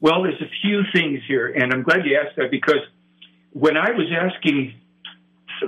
Well, 0.00 0.22
there's 0.22 0.40
a 0.40 0.50
few 0.62 0.82
things 0.92 1.20
here, 1.26 1.48
and 1.48 1.72
I'm 1.72 1.82
glad 1.82 2.06
you 2.06 2.16
asked 2.16 2.36
that 2.36 2.52
because 2.52 2.80
when 3.52 3.76
I 3.76 3.90
was 3.90 4.06
asking 4.12 4.74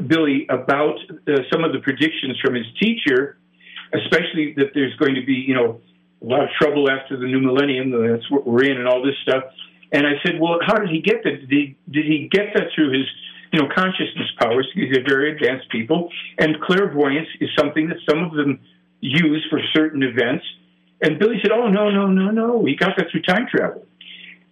Billy 0.06 0.46
about 0.48 0.98
uh, 1.10 1.32
some 1.52 1.64
of 1.64 1.72
the 1.72 1.80
predictions 1.80 2.38
from 2.40 2.54
his 2.54 2.66
teacher, 2.80 3.38
especially 3.92 4.54
that 4.56 4.70
there's 4.72 4.94
going 4.96 5.16
to 5.16 5.24
be, 5.26 5.32
you 5.32 5.54
know, 5.54 5.80
a 6.22 6.24
lot 6.24 6.44
of 6.44 6.50
trouble 6.60 6.88
after 6.88 7.16
the 7.16 7.26
new 7.26 7.40
millennium, 7.40 7.90
that's 7.90 8.30
what 8.30 8.46
we're 8.46 8.64
in, 8.64 8.76
and 8.76 8.86
all 8.86 9.02
this 9.02 9.16
stuff. 9.22 9.42
And 9.90 10.06
I 10.06 10.12
said, 10.24 10.38
well, 10.38 10.58
how 10.64 10.76
did 10.76 10.90
he 10.90 11.00
get 11.00 11.24
that? 11.24 11.40
Did 11.40 11.50
he, 11.50 11.76
did 11.90 12.06
he 12.06 12.28
get 12.30 12.54
that 12.54 12.68
through 12.74 12.92
his 12.92 13.06
you 13.52 13.60
know, 13.60 13.68
consciousness 13.74 14.30
powers. 14.38 14.68
These 14.74 14.96
are 14.96 15.02
very 15.02 15.32
advanced 15.32 15.70
people. 15.70 16.10
And 16.38 16.60
clairvoyance 16.60 17.28
is 17.40 17.50
something 17.58 17.88
that 17.88 17.98
some 18.08 18.24
of 18.24 18.32
them 18.32 18.60
use 19.00 19.44
for 19.50 19.60
certain 19.74 20.02
events. 20.02 20.44
And 21.02 21.18
Billy 21.18 21.36
said, 21.42 21.50
Oh, 21.52 21.68
no, 21.68 21.90
no, 21.90 22.06
no, 22.06 22.30
no. 22.30 22.64
He 22.64 22.76
got 22.76 22.96
that 22.96 23.06
through 23.10 23.22
time 23.22 23.46
travel. 23.50 23.86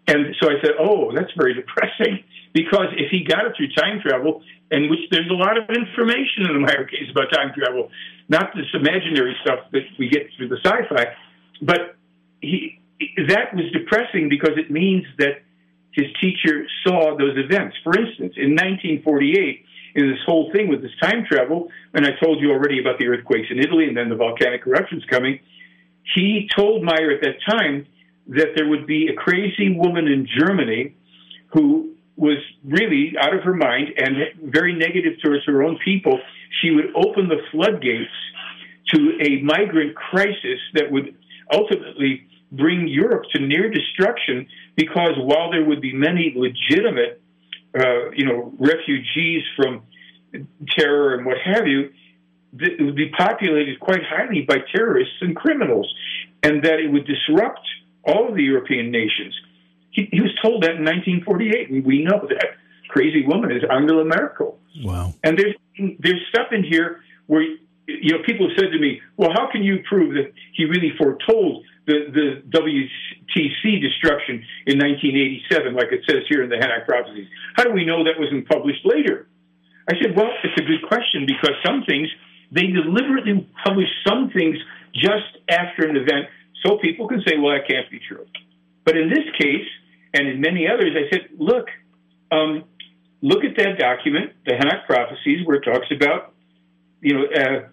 And 0.07 0.35
so 0.41 0.49
I 0.49 0.61
said, 0.63 0.73
Oh, 0.81 1.13
that's 1.15 1.33
very 1.37 1.55
depressing. 1.55 2.25
Because 2.55 2.89
if 2.97 3.11
he 3.11 3.25
got 3.29 3.45
it 3.45 3.53
through 3.57 3.69
time 3.77 4.01
travel, 4.01 4.43
and 4.71 4.89
which 4.89 5.01
there's 5.11 5.29
a 5.31 5.35
lot 5.35 5.59
of 5.59 5.69
information 5.69 6.49
in 6.49 6.55
the 6.55 6.59
Meier 6.59 6.87
case 6.87 7.05
about 7.11 7.31
time 7.31 7.53
travel, 7.55 7.91
not 8.31 8.55
this 8.57 8.65
imaginary 8.73 9.37
stuff 9.45 9.61
that 9.71 9.83
we 9.99 10.09
get 10.09 10.23
through 10.35 10.49
the 10.49 10.57
sci 10.65 10.89
fi, 10.89 11.13
but 11.61 11.95
he, 12.41 12.81
that 13.29 13.55
was 13.55 13.71
depressing 13.73 14.31
because 14.31 14.57
it 14.57 14.71
means 14.71 15.05
that 15.19 15.43
his 15.99 16.07
teacher 16.21 16.65
saw 16.87 17.19
those 17.19 17.35
events. 17.37 17.77
For 17.83 17.99
instance, 17.99 18.35
in 18.37 18.55
1948, 18.55 19.65
in 19.97 20.09
this 20.09 20.21
whole 20.25 20.53
thing 20.55 20.69
with 20.69 20.81
this 20.81 20.95
time 21.03 21.25
travel, 21.29 21.69
and 21.93 22.07
I 22.07 22.11
told 22.23 22.41
you 22.41 22.53
already 22.53 22.79
about 22.79 23.01
the 23.01 23.09
earthquakes 23.09 23.49
in 23.51 23.59
Italy 23.59 23.89
and 23.89 23.97
then 23.97 24.09
the 24.09 24.15
volcanic 24.15 24.63
eruptions 24.65 25.03
coming, 25.11 25.41
he 26.15 26.49
told 26.57 26.85
Meier 26.85 27.11
at 27.11 27.21
that 27.23 27.43
time 27.51 27.87
that 28.29 28.55
there 28.55 28.69
would 28.69 28.87
be 28.87 29.09
a 29.09 29.15
crazy 29.15 29.75
woman 29.75 30.07
in 30.07 30.29
Germany 30.39 30.95
who 31.53 31.95
was 32.17 32.39
really 32.65 33.15
out 33.21 33.35
of 33.35 33.43
her 33.43 33.55
mind 33.55 33.89
and 33.97 34.53
very 34.53 34.75
negative 34.75 35.15
towards 35.25 35.45
her 35.47 35.65
own 35.65 35.79
people. 35.85 36.21
She 36.63 36.71
would 36.71 36.95
open 36.95 37.29
the 37.29 37.43
floodgates 37.51 38.15
to 38.95 39.19
a 39.21 39.43
migrant 39.43 39.97
crisis 39.97 40.61
that 40.75 40.93
would 40.93 41.17
ultimately 41.53 42.28
bring 42.51 42.89
Europe 42.89 43.25
to 43.35 43.41
near 43.41 43.71
destruction 43.71 44.47
because 44.77 45.13
while 45.19 45.51
there 45.51 45.65
would 45.65 45.81
be 45.81 45.93
many 45.93 46.35
legitimate, 46.37 47.21
uh, 47.79 48.11
you 48.15 48.25
know, 48.25 48.53
refugees 48.59 49.43
from 49.57 49.83
terror 50.77 51.15
and 51.15 51.27
what 51.27 51.37
have 51.45 51.67
you, 51.67 51.91
it 52.59 52.83
would 52.83 52.97
be 52.97 53.11
populated 53.11 53.79
quite 53.81 54.01
highly 54.09 54.43
by 54.43 54.57
terrorists 54.75 55.17
and 55.21 55.37
criminals, 55.37 55.93
and 56.43 56.63
that 56.63 56.81
it 56.81 56.91
would 56.91 57.07
disrupt 57.07 57.61
all 58.05 58.29
of 58.29 58.35
the 58.35 58.43
European 58.43 58.91
nations. 58.91 59.39
He, 59.91 60.09
he 60.11 60.21
was 60.21 60.31
told 60.43 60.63
that 60.63 60.77
in 60.77 60.85
1948, 60.85 61.71
and 61.71 61.85
we 61.85 62.05
know 62.05 62.27
that 62.29 62.57
crazy 62.89 63.25
woman 63.27 63.53
is 63.53 63.63
Angela 63.71 64.05
Merkel. 64.05 64.59
Wow. 64.83 65.15
And 65.23 65.39
there's 65.39 65.55
there's 65.99 66.21
stuff 66.31 66.49
in 66.53 66.65
here 66.65 67.01
where 67.27 67.43
you 67.43 68.13
know 68.13 68.19
people 68.25 68.49
have 68.49 68.57
said 68.59 68.73
to 68.73 68.79
me, 68.79 69.01
"Well, 69.17 69.31
how 69.33 69.51
can 69.51 69.63
you 69.63 69.83
prove 69.89 70.15
that 70.15 70.33
he 70.55 70.65
really 70.65 70.93
foretold 70.97 71.65
the, 71.89 72.13
the 72.13 72.27
WTC 72.53 73.81
destruction 73.81 74.45
in 74.69 74.77
1987, 74.77 75.73
like 75.73 75.89
it 75.91 76.05
says 76.05 76.29
here 76.29 76.45
in 76.45 76.51
the 76.53 76.61
Henoch 76.61 76.85
Prophecies? 76.87 77.27
How 77.57 77.65
do 77.65 77.73
we 77.73 77.85
know 77.85 78.05
that 78.05 78.21
wasn't 78.21 78.47
published 78.47 78.85
later? 78.85 79.27
I 79.89 79.97
said, 80.03 80.15
well, 80.15 80.29
it's 80.45 80.61
a 80.61 80.65
good 80.69 80.85
question 80.87 81.25
because 81.25 81.57
some 81.65 81.83
things, 81.89 82.09
they 82.53 82.69
deliberately 82.69 83.49
publish 83.65 83.89
some 84.07 84.31
things 84.31 84.57
just 84.93 85.41
after 85.49 85.89
an 85.89 85.97
event 85.97 86.29
so 86.63 86.77
people 86.77 87.09
can 87.09 87.23
say, 87.27 87.41
well, 87.41 87.57
that 87.57 87.67
can't 87.67 87.91
be 87.91 88.01
true. 88.07 88.27
But 88.85 88.97
in 88.97 89.09
this 89.09 89.25
case, 89.41 89.67
and 90.13 90.29
in 90.29 90.41
many 90.41 90.69
others, 90.69 90.93
I 90.93 91.09
said, 91.11 91.29
look, 91.39 91.69
um, 92.31 92.65
look 93.23 93.45
at 93.45 93.57
that 93.57 93.79
document, 93.79 94.33
the 94.45 94.53
Henoch 94.53 94.87
Prophecies, 94.87 95.47
where 95.47 95.57
it 95.57 95.65
talks 95.65 95.89
about, 95.91 96.35
you 97.01 97.15
know, 97.15 97.25
uh, 97.25 97.69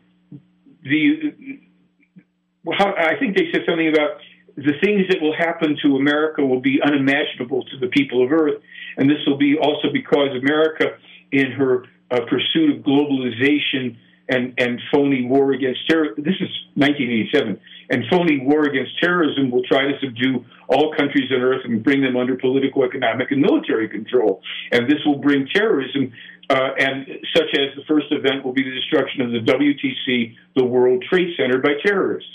the 0.83 1.59
how, 2.73 2.93
I 2.95 3.17
think 3.19 3.35
they 3.37 3.51
said 3.51 3.61
something 3.67 3.87
about 3.87 4.17
the 4.55 4.73
things 4.81 5.07
that 5.09 5.21
will 5.21 5.35
happen 5.35 5.77
to 5.83 5.97
America 5.97 6.43
will 6.45 6.61
be 6.61 6.79
unimaginable 6.81 7.63
to 7.65 7.77
the 7.79 7.87
people 7.87 8.23
of 8.23 8.31
Earth, 8.31 8.61
and 8.97 9.09
this 9.09 9.19
will 9.27 9.37
be 9.37 9.57
also 9.57 9.91
because 9.91 10.29
America, 10.39 10.97
in 11.31 11.51
her 11.51 11.83
uh, 12.11 12.19
pursuit 12.29 12.77
of 12.77 12.83
globalization 12.83 13.97
and 14.27 14.53
and 14.57 14.81
phony 14.91 15.25
war 15.25 15.51
against 15.51 15.87
terror. 15.89 16.15
This 16.17 16.39
is 16.39 16.49
1987, 16.75 17.59
and 17.89 18.03
phony 18.09 18.39
war 18.39 18.63
against 18.65 18.97
terrorism 18.99 19.51
will 19.51 19.63
try 19.63 19.83
to 19.83 19.93
subdue 19.99 20.45
all 20.67 20.93
countries 20.97 21.29
on 21.31 21.41
Earth 21.41 21.61
and 21.65 21.83
bring 21.83 22.01
them 22.01 22.15
under 22.15 22.35
political, 22.35 22.83
economic, 22.83 23.31
and 23.31 23.41
military 23.41 23.89
control. 23.89 24.41
And 24.71 24.89
this 24.89 24.99
will 25.05 25.19
bring 25.19 25.47
terrorism. 25.53 26.13
Uh, 26.47 26.69
and 26.77 27.07
such 27.35 27.49
as 27.57 27.75
the 27.75 27.81
first 27.87 28.05
event 28.11 28.45
will 28.45 28.53
be 28.53 28.61
the 28.61 28.69
destruction 28.69 29.21
of 29.21 29.31
the 29.31 29.39
WTC, 29.51 30.35
the 30.55 30.63
World 30.63 31.03
Trade 31.09 31.29
Center, 31.35 31.57
by 31.57 31.73
terrorists. 31.83 32.29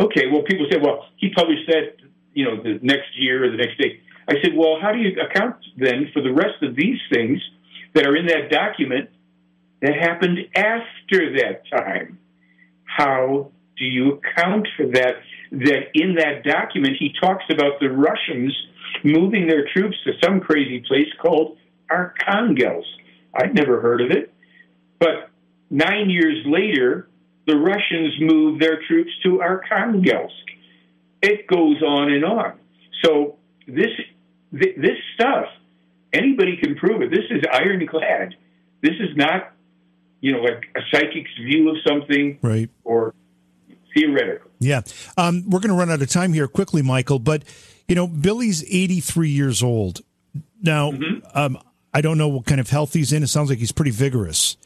Okay, 0.00 0.26
well, 0.32 0.42
people 0.42 0.66
say, 0.70 0.78
well, 0.82 1.06
he 1.16 1.30
published 1.34 1.66
that, 1.68 1.96
you 2.32 2.44
know, 2.44 2.62
the 2.62 2.78
next 2.82 3.10
year 3.16 3.44
or 3.44 3.50
the 3.50 3.58
next 3.58 3.78
day. 3.78 4.00
I 4.28 4.34
said, 4.42 4.52
well, 4.56 4.78
how 4.80 4.92
do 4.92 4.98
you 4.98 5.10
account 5.20 5.56
then 5.76 6.08
for 6.14 6.22
the 6.22 6.32
rest 6.32 6.62
of 6.62 6.74
these 6.74 6.98
things 7.12 7.38
that 7.94 8.06
are 8.06 8.16
in 8.16 8.26
that 8.26 8.50
document 8.50 9.10
that 9.82 9.94
happened 9.94 10.38
after 10.54 11.36
that 11.36 11.62
time? 11.70 12.18
How 12.84 13.50
do 13.76 13.84
you 13.84 14.20
account 14.20 14.68
for 14.76 14.86
that? 14.86 15.16
That 15.52 15.90
in 15.94 16.14
that 16.14 16.44
document, 16.44 16.96
he 16.98 17.12
talks 17.20 17.44
about 17.50 17.80
the 17.80 17.90
Russians 17.90 18.56
moving 19.04 19.48
their 19.48 19.66
troops 19.74 19.96
to 20.04 20.12
some 20.22 20.40
crazy 20.40 20.82
place 20.86 21.08
called 21.20 21.58
Arkhangelsk. 21.90 22.84
I'd 23.34 23.54
never 23.54 23.80
heard 23.80 24.00
of 24.00 24.12
it. 24.12 24.32
But 24.98 25.30
nine 25.70 26.08
years 26.08 26.44
later, 26.46 27.09
the 27.50 27.56
Russians 27.56 28.14
moved 28.20 28.62
their 28.62 28.80
troops 28.86 29.10
to 29.24 29.38
Arkhangelsk. 29.38 30.30
It 31.20 31.48
goes 31.48 31.82
on 31.82 32.12
and 32.12 32.24
on. 32.24 32.52
So 33.04 33.36
this 33.66 33.90
this 34.52 34.96
stuff, 35.14 35.46
anybody 36.12 36.56
can 36.56 36.76
prove 36.76 37.02
it. 37.02 37.10
This 37.10 37.24
is 37.30 37.42
ironclad. 37.52 38.34
This 38.82 38.94
is 39.00 39.16
not, 39.16 39.52
you 40.20 40.32
know, 40.32 40.40
like 40.40 40.64
a 40.76 40.80
psychic's 40.92 41.30
view 41.42 41.70
of 41.70 41.76
something, 41.86 42.38
right? 42.40 42.70
Or 42.84 43.14
theoretical. 43.94 44.50
Yeah, 44.60 44.82
um, 45.16 45.48
we're 45.48 45.60
going 45.60 45.70
to 45.70 45.76
run 45.76 45.90
out 45.90 46.00
of 46.00 46.08
time 46.08 46.32
here 46.32 46.46
quickly, 46.46 46.82
Michael. 46.82 47.18
But 47.18 47.42
you 47.88 47.94
know, 47.96 48.06
Billy's 48.06 48.62
eighty 48.64 49.00
three 49.00 49.30
years 49.30 49.62
old 49.62 50.02
now. 50.62 50.92
Mm-hmm. 50.92 51.26
Um, 51.34 51.58
I 51.92 52.00
don't 52.00 52.18
know 52.18 52.28
what 52.28 52.46
kind 52.46 52.60
of 52.60 52.70
health 52.70 52.92
he's 52.92 53.12
in. 53.12 53.24
It 53.24 53.28
sounds 53.28 53.50
like 53.50 53.58
he's 53.58 53.72
pretty 53.72 53.90
vigorous. 53.90 54.56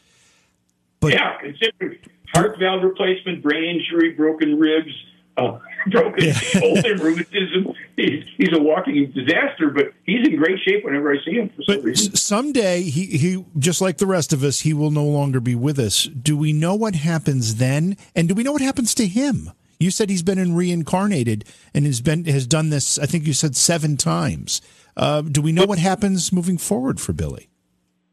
But 1.00 1.14
yeah, 1.14 1.38
considering 1.40 1.98
heart 2.34 2.58
valve 2.58 2.82
replacement, 2.82 3.42
brain 3.42 3.64
injury, 3.64 4.12
broken 4.12 4.58
ribs, 4.58 4.92
uh, 5.36 5.58
broken 5.90 6.32
shoulder, 6.32 6.96
rheumatism. 7.02 7.74
He's, 7.96 8.24
he's 8.36 8.52
a 8.52 8.60
walking 8.60 9.12
disaster, 9.12 9.70
but 9.70 9.92
he's 10.04 10.26
in 10.26 10.36
great 10.36 10.58
shape 10.64 10.84
whenever 10.84 11.12
I 11.12 11.16
see 11.24 11.32
him. 11.32 11.50
For 11.50 11.62
some 11.62 11.76
but 11.76 11.84
reason. 11.84 12.16
someday 12.16 12.82
he, 12.82 13.06
he, 13.06 13.44
just 13.58 13.80
like 13.80 13.98
the 13.98 14.06
rest 14.06 14.32
of 14.32 14.42
us, 14.42 14.60
he 14.60 14.72
will 14.72 14.90
no 14.90 15.04
longer 15.04 15.40
be 15.40 15.54
with 15.54 15.78
us. 15.78 16.04
Do 16.04 16.36
we 16.36 16.52
know 16.52 16.74
what 16.74 16.94
happens 16.94 17.56
then? 17.56 17.96
And 18.14 18.28
do 18.28 18.34
we 18.34 18.42
know 18.42 18.52
what 18.52 18.62
happens 18.62 18.94
to 18.94 19.06
him? 19.06 19.50
You 19.80 19.90
said 19.90 20.08
he's 20.08 20.22
been 20.22 20.38
in 20.38 20.54
reincarnated 20.54 21.44
and 21.74 21.84
has 21.84 22.00
been 22.00 22.24
has 22.24 22.46
done 22.46 22.70
this. 22.70 22.98
I 22.98 23.06
think 23.06 23.26
you 23.26 23.32
said 23.32 23.56
seven 23.56 23.96
times. 23.96 24.62
Uh, 24.96 25.22
do 25.22 25.42
we 25.42 25.52
know 25.52 25.66
what 25.66 25.78
happens 25.78 26.32
moving 26.32 26.58
forward 26.58 27.00
for 27.00 27.12
Billy? 27.12 27.48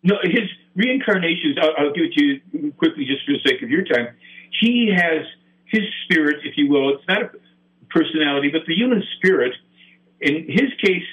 No, 0.03 0.15
his 0.23 0.49
reincarnations, 0.81 1.57
I'll, 1.61 1.73
I'll 1.77 1.93
give 1.93 2.05
it 2.05 2.13
to 2.13 2.23
you 2.23 2.71
quickly 2.73 3.05
just 3.05 3.25
for 3.25 3.33
the 3.33 3.43
sake 3.45 3.61
of 3.61 3.69
your 3.69 3.83
time. 3.83 4.15
He 4.59 4.91
has 4.95 5.25
his 5.65 5.83
spirit, 6.05 6.37
if 6.43 6.57
you 6.57 6.69
will. 6.69 6.95
It's 6.95 7.07
not 7.07 7.21
a 7.21 7.31
personality, 7.89 8.49
but 8.51 8.61
the 8.67 8.75
human 8.75 9.03
spirit. 9.17 9.53
In 10.19 10.45
his 10.47 10.69
case, 10.83 11.03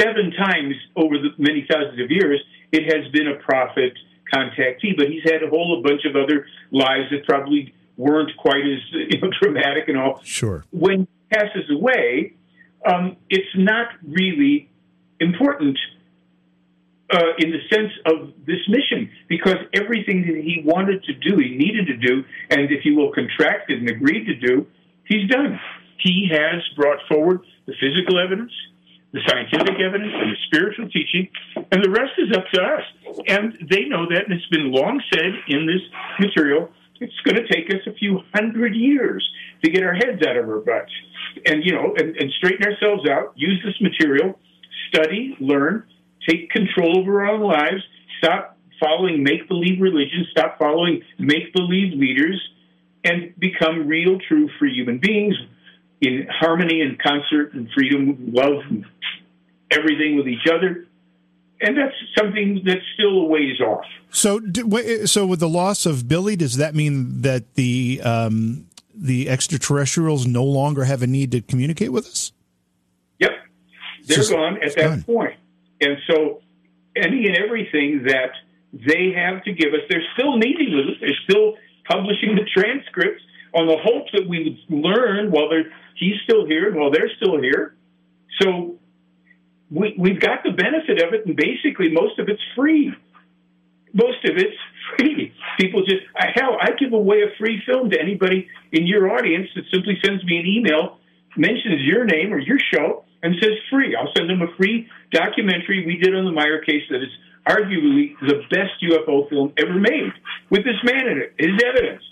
seven 0.00 0.32
times 0.32 0.74
over 0.96 1.16
the 1.18 1.30
many 1.38 1.66
thousands 1.70 2.00
of 2.00 2.10
years, 2.10 2.40
it 2.72 2.84
has 2.92 3.10
been 3.12 3.28
a 3.28 3.36
prophet 3.36 3.92
contactee, 4.32 4.96
but 4.96 5.08
he's 5.08 5.22
had 5.24 5.42
a 5.42 5.48
whole 5.48 5.82
bunch 5.82 6.04
of 6.04 6.16
other 6.16 6.46
lives 6.70 7.10
that 7.10 7.24
probably 7.26 7.74
weren't 7.96 8.30
quite 8.36 8.62
as 8.62 8.80
you 8.92 9.20
know, 9.20 9.30
dramatic 9.40 9.88
and 9.88 9.98
all. 9.98 10.20
Sure. 10.24 10.64
When 10.70 11.00
he 11.00 11.36
passes 11.36 11.70
away, 11.70 12.34
um, 12.84 13.16
it's 13.30 13.54
not 13.56 13.88
really 14.06 14.70
important 15.20 15.78
uh, 17.12 17.36
in 17.38 17.50
the 17.50 17.60
sense 17.70 17.92
of 18.06 18.32
this 18.46 18.60
mission 18.68 19.10
because 19.28 19.56
everything 19.74 20.22
that 20.22 20.36
he 20.36 20.62
wanted 20.64 21.02
to 21.04 21.12
do, 21.14 21.36
he 21.36 21.56
needed 21.56 21.86
to 21.86 21.96
do, 21.96 22.24
and 22.50 22.70
if 22.70 22.84
you 22.84 22.96
will, 22.96 23.12
contracted 23.12 23.78
and 23.78 23.88
agreed 23.90 24.24
to 24.26 24.34
do, 24.34 24.66
he's 25.06 25.28
done. 25.28 25.60
He 25.98 26.28
has 26.32 26.62
brought 26.76 26.98
forward 27.08 27.40
the 27.66 27.74
physical 27.80 28.18
evidence, 28.18 28.52
the 29.12 29.20
scientific 29.28 29.80
evidence 29.80 30.12
and 30.12 30.32
the 30.32 30.36
spiritual 30.46 30.88
teaching, 30.90 31.28
and 31.70 31.84
the 31.84 31.90
rest 31.90 32.12
is 32.18 32.36
up 32.36 32.44
to 32.52 32.60
us. 32.60 32.82
And 33.28 33.68
they 33.70 33.84
know 33.84 34.06
that, 34.08 34.24
and 34.24 34.32
it's 34.32 34.48
been 34.48 34.72
long 34.72 35.00
said 35.12 35.32
in 35.48 35.66
this 35.66 35.82
material. 36.18 36.70
It's 37.00 37.14
going 37.24 37.36
to 37.36 37.46
take 37.52 37.68
us 37.70 37.80
a 37.86 37.92
few 37.92 38.20
hundred 38.32 38.74
years 38.74 39.28
to 39.62 39.70
get 39.70 39.82
our 39.82 39.94
heads 39.94 40.22
out 40.26 40.36
of 40.36 40.48
our 40.48 40.60
butts, 40.60 40.92
and 41.46 41.64
you 41.64 41.72
know, 41.72 41.94
and, 41.96 42.16
and 42.16 42.30
straighten 42.38 42.66
ourselves 42.66 43.08
out. 43.08 43.32
Use 43.36 43.60
this 43.64 43.80
material, 43.80 44.38
study, 44.88 45.36
learn, 45.40 45.84
take 46.28 46.50
control 46.50 46.98
over 46.98 47.24
our 47.24 47.34
own 47.34 47.42
lives. 47.42 47.82
Stop 48.18 48.58
following 48.80 49.22
make 49.22 49.48
believe 49.48 49.80
religion. 49.80 50.26
Stop 50.30 50.58
following 50.58 51.02
make 51.18 51.52
believe 51.52 51.98
leaders, 51.98 52.40
and 53.04 53.34
become 53.38 53.86
real, 53.86 54.18
true, 54.28 54.48
free 54.58 54.74
human 54.74 54.98
beings 54.98 55.34
in 56.00 56.26
harmony 56.30 56.80
and 56.80 56.98
concert 56.98 57.54
and 57.54 57.68
freedom, 57.74 58.32
love, 58.32 58.62
and 58.68 58.84
everything 59.70 60.16
with 60.16 60.26
each 60.26 60.46
other. 60.50 60.86
And 61.60 61.76
that's 61.76 61.94
something 62.18 62.62
that's 62.64 62.80
still 62.94 63.22
a 63.22 63.24
ways 63.24 63.60
off. 63.60 63.84
So, 64.10 64.40
so 65.06 65.26
with 65.26 65.40
the 65.40 65.48
loss 65.48 65.86
of 65.86 66.08
Billy, 66.08 66.36
does 66.36 66.56
that 66.56 66.74
mean 66.74 67.22
that 67.22 67.54
the 67.54 68.00
um, 68.04 68.66
the 68.94 69.28
extraterrestrials 69.28 70.26
no 70.26 70.44
longer 70.44 70.84
have 70.84 71.02
a 71.02 71.06
need 71.06 71.30
to 71.32 71.40
communicate 71.40 71.92
with 71.92 72.06
us? 72.06 72.32
Yep, 73.18 73.30
they're 74.06 74.16
Just, 74.16 74.30
gone 74.30 74.62
at 74.62 74.74
that 74.76 74.88
gone. 74.88 75.02
point. 75.04 75.34
And 75.84 75.98
so, 76.08 76.40
any 76.96 77.26
and 77.26 77.36
everything 77.36 78.04
that 78.06 78.32
they 78.72 79.12
have 79.16 79.44
to 79.44 79.52
give 79.52 79.74
us, 79.74 79.80
they're 79.88 80.06
still 80.16 80.36
meeting 80.36 80.74
with 80.74 80.94
us. 80.94 81.00
They're 81.00 81.22
still 81.28 81.54
publishing 81.88 82.34
the 82.34 82.46
transcripts 82.56 83.22
on 83.52 83.66
the 83.66 83.76
hope 83.76 84.06
that 84.12 84.26
we 84.28 84.58
would 84.68 84.82
learn 84.84 85.30
while 85.30 85.48
they're 85.48 85.70
he's 85.96 86.16
still 86.24 86.46
here 86.46 86.68
and 86.68 86.76
while 86.76 86.90
they're 86.90 87.10
still 87.16 87.40
here. 87.40 87.76
So 88.40 88.78
we, 89.70 89.94
we've 89.98 90.20
got 90.20 90.42
the 90.44 90.50
benefit 90.50 91.02
of 91.02 91.14
it, 91.14 91.26
and 91.26 91.36
basically 91.36 91.90
most 91.90 92.18
of 92.18 92.28
it's 92.28 92.42
free. 92.56 92.92
Most 93.92 94.24
of 94.24 94.36
it's 94.36 94.56
free. 94.98 95.32
People 95.58 95.84
just 95.84 96.02
hell, 96.16 96.56
I 96.60 96.70
give 96.78 96.92
away 96.92 97.22
a 97.22 97.36
free 97.38 97.62
film 97.64 97.90
to 97.90 98.00
anybody 98.00 98.48
in 98.72 98.86
your 98.86 99.10
audience 99.10 99.48
that 99.54 99.64
simply 99.72 99.98
sends 100.04 100.24
me 100.24 100.38
an 100.38 100.46
email, 100.46 100.98
mentions 101.36 101.82
your 101.82 102.04
name 102.04 102.32
or 102.32 102.38
your 102.38 102.58
show, 102.72 103.03
and 103.24 103.34
says 103.40 103.54
free. 103.70 103.96
I'll 103.96 104.12
send 104.16 104.28
them 104.28 104.42
a 104.42 104.54
free 104.56 104.86
documentary 105.10 105.84
we 105.86 105.96
did 105.96 106.14
on 106.14 106.26
the 106.26 106.30
Meier 106.30 106.60
case 106.60 106.82
that 106.90 107.02
is 107.02 107.08
arguably 107.48 108.14
the 108.20 108.42
best 108.50 108.72
UFO 108.82 109.28
film 109.30 109.52
ever 109.56 109.74
made 109.74 110.12
with 110.50 110.62
this 110.64 110.76
man 110.84 111.08
in 111.08 111.18
it, 111.18 111.34
his 111.38 111.58
evidence. 111.64 112.02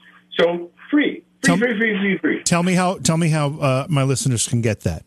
So 0.41 0.71
free. 0.91 1.23
Free, 1.45 1.59
free, 1.59 1.79
free, 1.79 1.99
free, 1.99 2.19
free. 2.19 2.43
Tell 2.45 2.63
me 2.63 2.73
how. 2.75 2.99
Tell 2.99 3.17
me 3.19 3.29
how 3.29 3.59
uh, 3.59 3.87
my 3.89 4.05
listeners 4.05 4.47
can 4.47 4.63
get 4.63 4.81
that. 4.81 5.05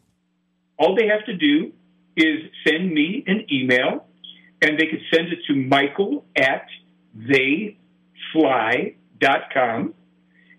All 0.77 0.95
they 0.95 1.07
have 1.07 1.25
to 1.25 1.33
do 1.35 1.71
is 2.17 2.41
send 2.67 2.91
me 2.93 3.23
an 3.25 3.45
email, 3.51 4.05
and 4.61 4.77
they 4.77 4.85
could 4.87 5.01
send 5.13 5.29
it 5.29 5.39
to 5.47 5.55
Michael 5.55 6.25
at 6.35 6.67
theyfly.com 8.35 9.93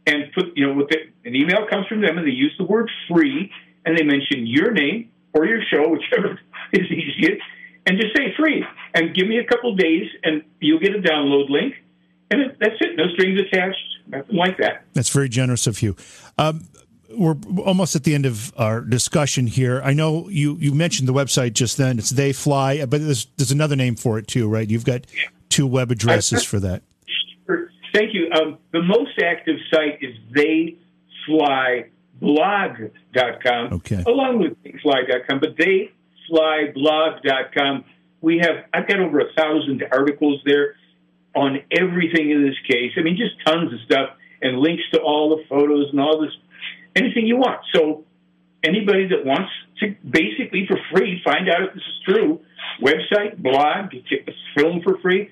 and 0.07 0.33
put 0.35 0.47
you 0.57 0.67
know 0.67 0.73
with 0.73 0.89
the, 0.89 0.97
an 1.27 1.37
email 1.37 1.67
comes 1.71 1.87
from 1.89 2.01
them, 2.01 2.17
and 2.17 2.27
they 2.27 2.33
use 2.33 2.55
the 2.59 2.65
word 2.65 2.91
free, 3.09 3.53
and 3.85 3.99
they 3.99 4.03
mention 4.03 4.47
your 4.47 4.73
name 4.73 5.11
or 5.37 5.47
your 5.47 5.63
show, 5.71 5.89
whichever 5.89 6.41
is 6.73 6.87
easiest, 6.91 7.43
and 7.87 8.01
just 8.01 8.17
say 8.17 8.35
free, 8.37 8.65
and 8.95 9.15
give 9.15 9.29
me 9.29 9.39
a 9.39 9.45
couple 9.45 9.75
days, 9.77 10.09
and 10.25 10.43
you'll 10.61 10.81
get 10.81 10.95
a 10.95 10.99
download 10.99 11.51
link 11.51 11.75
and 12.31 12.41
it, 12.41 12.57
that's 12.61 12.75
it. 12.81 12.97
No 12.97 13.05
strings 13.15 13.41
attached. 13.41 13.79
Nothing 14.09 14.37
like 14.37 14.59
that. 14.59 14.85
That's 14.95 15.11
very 15.11 15.29
generous 15.29 15.67
of 15.67 15.83
you. 15.83 15.97
Um, 16.39 16.69
we're 17.11 17.37
almost 17.65 17.97
at 17.97 18.05
the 18.05 18.15
end 18.15 18.27
of 18.27 18.53
our 18.57 18.81
discussion 18.81 19.47
here. 19.47 19.81
I 19.83 19.93
know 19.93 20.29
you, 20.29 20.57
you 20.57 20.75
mentioned 20.75 21.09
the 21.09 21.13
website 21.13 21.53
just 21.55 21.77
then. 21.77 21.99
It's 21.99 22.11
They 22.11 22.33
Fly, 22.33 22.85
but 22.85 23.01
there's, 23.01 23.27
there's 23.37 23.53
another 23.53 23.77
name 23.77 23.97
for 23.97 24.19
it 24.19 24.27
too, 24.27 24.49
right? 24.49 24.69
You've 24.69 24.85
got 24.85 25.07
two 25.49 25.67
web 25.67 25.91
addresses 25.91 26.43
for 26.45 26.61
that. 26.61 26.83
Thank 27.95 28.13
you. 28.13 28.31
Um, 28.33 28.59
the 28.73 28.83
most 28.83 29.19
active 29.23 29.57
site 29.73 30.03
is 30.03 30.15
theyflyblog.com, 32.23 33.73
okay. 33.75 34.03
along 34.07 34.39
with 34.41 34.55
theyfly.com, 34.63 35.41
but 35.41 35.57
theyflyblog.com. 35.57 37.85
We 38.21 38.39
have, 38.39 38.65
I've 38.73 38.87
got 38.89 39.01
over 39.01 39.19
a 39.21 39.33
thousand 39.37 39.85
articles 39.93 40.41
there 40.45 40.77
on 41.35 41.59
everything 41.71 42.31
in 42.31 42.45
this 42.45 42.57
case. 42.69 42.93
I 42.97 43.03
mean, 43.03 43.17
just 43.17 43.35
tons 43.47 43.73
of 43.73 43.81
stuff 43.85 44.11
and 44.41 44.59
links 44.59 44.85
to 44.93 45.01
all 45.01 45.37
the 45.37 45.45
photos 45.49 45.91
and 45.91 46.01
all 46.01 46.21
this, 46.21 46.33
anything 46.97 47.27
you 47.27 47.37
want. 47.37 47.61
So 47.75 48.05
anybody 48.65 49.09
that 49.09 49.25
wants 49.25 49.51
to 49.81 49.95
basically 50.09 50.67
for 50.67 50.79
free 50.93 51.21
find 51.25 51.49
out 51.49 51.63
if 51.63 51.75
this 51.75 51.83
is 51.83 52.01
true, 52.05 52.41
website, 52.81 53.39
blog, 53.39 53.93
film 54.57 54.83
for 54.83 54.99
free. 54.99 55.31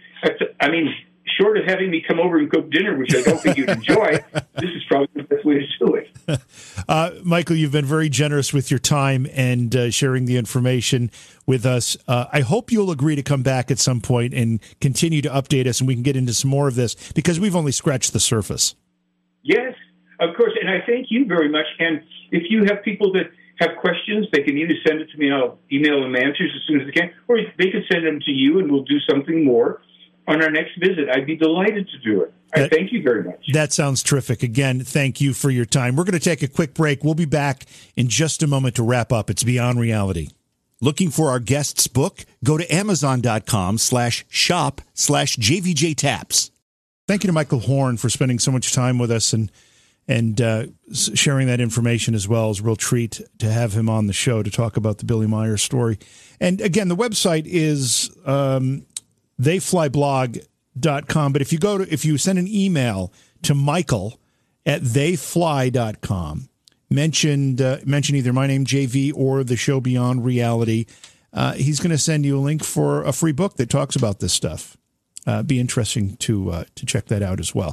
I 0.61 0.71
mean, 0.71 0.95
short 1.39 1.59
of 1.59 1.65
having 1.65 1.91
me 1.91 2.05
come 2.07 2.21
over 2.21 2.39
and 2.39 2.51
cook 2.51 2.71
dinner, 2.71 2.97
which 2.97 3.15
I 3.15 3.23
don't 3.23 3.41
think 3.41 3.57
you'd 3.57 3.71
enjoy, 3.71 4.23
this 4.55 4.71
is 4.71 4.83
probably 4.89 5.09
the 5.15 5.23
best 5.23 5.45
way 5.45 5.55
to 5.55 5.87
do 5.87 5.95
it. 5.95 6.11
Uh, 6.89 7.11
Michael, 7.23 7.57
you've 7.57 7.73
been 7.73 7.85
very 7.85 8.09
generous 8.09 8.53
with 8.53 8.71
your 8.71 8.81
time 8.81 9.27
and 9.33 9.75
uh, 9.75 9.91
sharing 9.91 10.27
the 10.27 10.37
information 10.37 11.11
with 11.47 11.65
us. 11.65 11.97
Uh, 12.07 12.27
I 12.33 12.41
hope 12.41 12.71
you'll 12.71 12.91
agree 12.91 13.15
to 13.15 13.23
come 13.23 13.43
back 13.43 13.71
at 13.71 13.79
some 13.79 14.01
point 14.01 14.35
and 14.35 14.61
continue 14.81 15.23
to 15.23 15.29
update 15.31 15.67
us, 15.67 15.81
and 15.81 15.89
we 15.89 15.95
can 15.95 16.03
get 16.03 16.17
into 16.17 16.35
some 16.35 16.51
more 16.51 16.69
of 16.69 16.75
this 16.75 16.95
because 17.13 17.41
we've 17.41 17.57
only 17.57 17.73
scratched 17.73 18.13
the 18.13 18.21
surface. 18.21 18.75
Yes, 19.43 19.75
of 20.21 20.37
course, 20.37 20.53
and 20.61 20.69
I 20.69 20.85
thank 20.87 21.07
you 21.11 21.27
very 21.27 21.49
much. 21.49 21.67
And 21.79 22.03
if 22.31 22.45
you 22.51 22.65
have 22.65 22.83
people 22.83 23.13
that 23.13 23.31
have 23.59 23.77
questions, 23.81 24.27
they 24.33 24.43
can 24.43 24.59
either 24.59 24.75
send 24.87 25.01
it 25.01 25.11
to 25.11 25.19
me 25.19 25.27
and 25.27 25.35
I'll 25.35 25.59
email 25.73 26.03
them 26.03 26.17
answers 26.17 26.53
as 26.55 26.63
soon 26.67 26.81
as 26.81 26.87
they 26.87 26.93
can, 26.93 27.11
or 27.29 27.39
they 27.59 27.71
can 27.71 27.85
send 27.91 28.07
them 28.07 28.21
to 28.21 28.31
you 28.31 28.59
and 28.59 28.71
we'll 28.71 28.85
do 28.85 28.99
something 29.09 29.45
more 29.45 29.81
on 30.27 30.43
our 30.43 30.51
next 30.51 30.79
visit. 30.79 31.09
I'd 31.11 31.27
be 31.27 31.37
delighted 31.37 31.89
to 31.89 31.99
do 31.99 32.23
it. 32.23 32.33
That, 32.55 32.65
I 32.65 32.69
thank 32.69 32.93
you 32.93 33.03
very 33.03 33.25
much. 33.25 33.45
That 33.53 33.73
sounds 33.73 34.03
terrific. 34.03 34.43
Again, 34.43 34.81
thank 34.81 35.21
you 35.21 35.35
for 35.35 35.51
your 35.51 35.65
time. 35.65 35.97
We're 35.97 36.05
going 36.05 36.13
to 36.13 36.21
take 36.21 36.43
a 36.43 36.49
quick 36.49 36.75
break. 36.75 37.03
We'll 37.03 37.15
be 37.15 37.25
back 37.25 37.67
in 37.97 38.09
just 38.09 38.43
a 38.43 38.47
moment 38.47 38.77
to 38.77 38.83
wrap 38.83 39.13
up. 39.13 39.29
It's 39.29 39.43
Beyond 39.43 39.81
Reality. 39.81 40.29
Looking 40.81 41.11
for 41.11 41.31
our 41.31 41.41
guest's 41.41 41.87
book? 41.87 42.25
Go 42.43 42.59
to 42.59 42.75
amazon.com 42.75 43.79
slash 43.79 44.25
shop 44.29 44.81
slash 44.93 45.37
JVJ 45.37 45.97
Taps. 45.97 46.51
Thank 47.07 47.25
you 47.25 47.29
to 47.29 47.33
Michael 47.33 47.61
Horn 47.61 47.97
for 47.97 48.09
spending 48.09 48.39
so 48.39 48.51
much 48.51 48.73
time 48.73 48.99
with 48.99 49.11
us 49.11 49.33
and 49.33 49.51
and 50.07 50.39
uh, 50.41 50.67
sharing 50.93 51.47
that 51.47 51.61
information 51.61 52.15
as 52.15 52.29
well. 52.29 52.51
It's 52.51 52.61
a 52.61 52.63
real 52.63 52.77
treat 52.77 53.23
to 53.39 53.51
have 53.51 53.73
him 53.73 53.89
on 53.89 54.07
the 54.07 54.13
show 54.13 54.43
to 54.43 54.51
talk 54.51 54.77
about 54.77 54.99
the 54.99 55.07
Billy 55.07 55.27
Meier 55.27 55.57
story. 55.57 55.99
And 56.41 56.61
again, 56.61 56.89
the 56.89 56.97
website 56.97 57.45
is 57.47 58.15
um, 58.27 58.85
theyflyblog.com. 59.41 61.33
But 61.33 61.43
if 61.43 61.53
you 61.53 61.59
go 61.59 61.79
to, 61.79 61.93
if 61.93 62.05
you 62.05 62.19
send 62.19 62.39
an 62.39 62.49
email 62.49 63.13
to 63.43 63.55
Michael 63.55 64.21
at 64.67 64.83
theyfly.com, 64.83 66.49
mentioned, 66.91 67.61
uh, 67.61 67.79
mention 67.85 68.17
either 68.17 68.33
my 68.33 68.47
name, 68.47 68.65
JV, 68.65 69.13
or 69.15 69.45
the 69.45 69.57
show 69.57 69.81
Beyond 69.81 70.25
Reality, 70.25 70.87
uh, 71.33 71.55
he's 71.55 71.81
going 71.81 71.91
to 71.91 71.99
send 71.99 72.25
you 72.25 72.39
a 72.39 72.41
link 72.41 72.65
for 72.65 73.03
a 73.03 73.13
free 73.13 73.33
book 73.33 73.57
that 73.57 73.69
talks 73.69 73.97
about 73.97 74.21
this 74.21 74.33
stuff. 74.33 74.77
Uh, 75.27 75.43
be 75.43 75.59
interesting 75.59 76.17
to 76.19 76.51
uh, 76.51 76.65
to 76.75 76.85
check 76.85 77.07
that 77.07 77.23
out 77.23 77.41
as 77.41 77.55
well. 77.55 77.73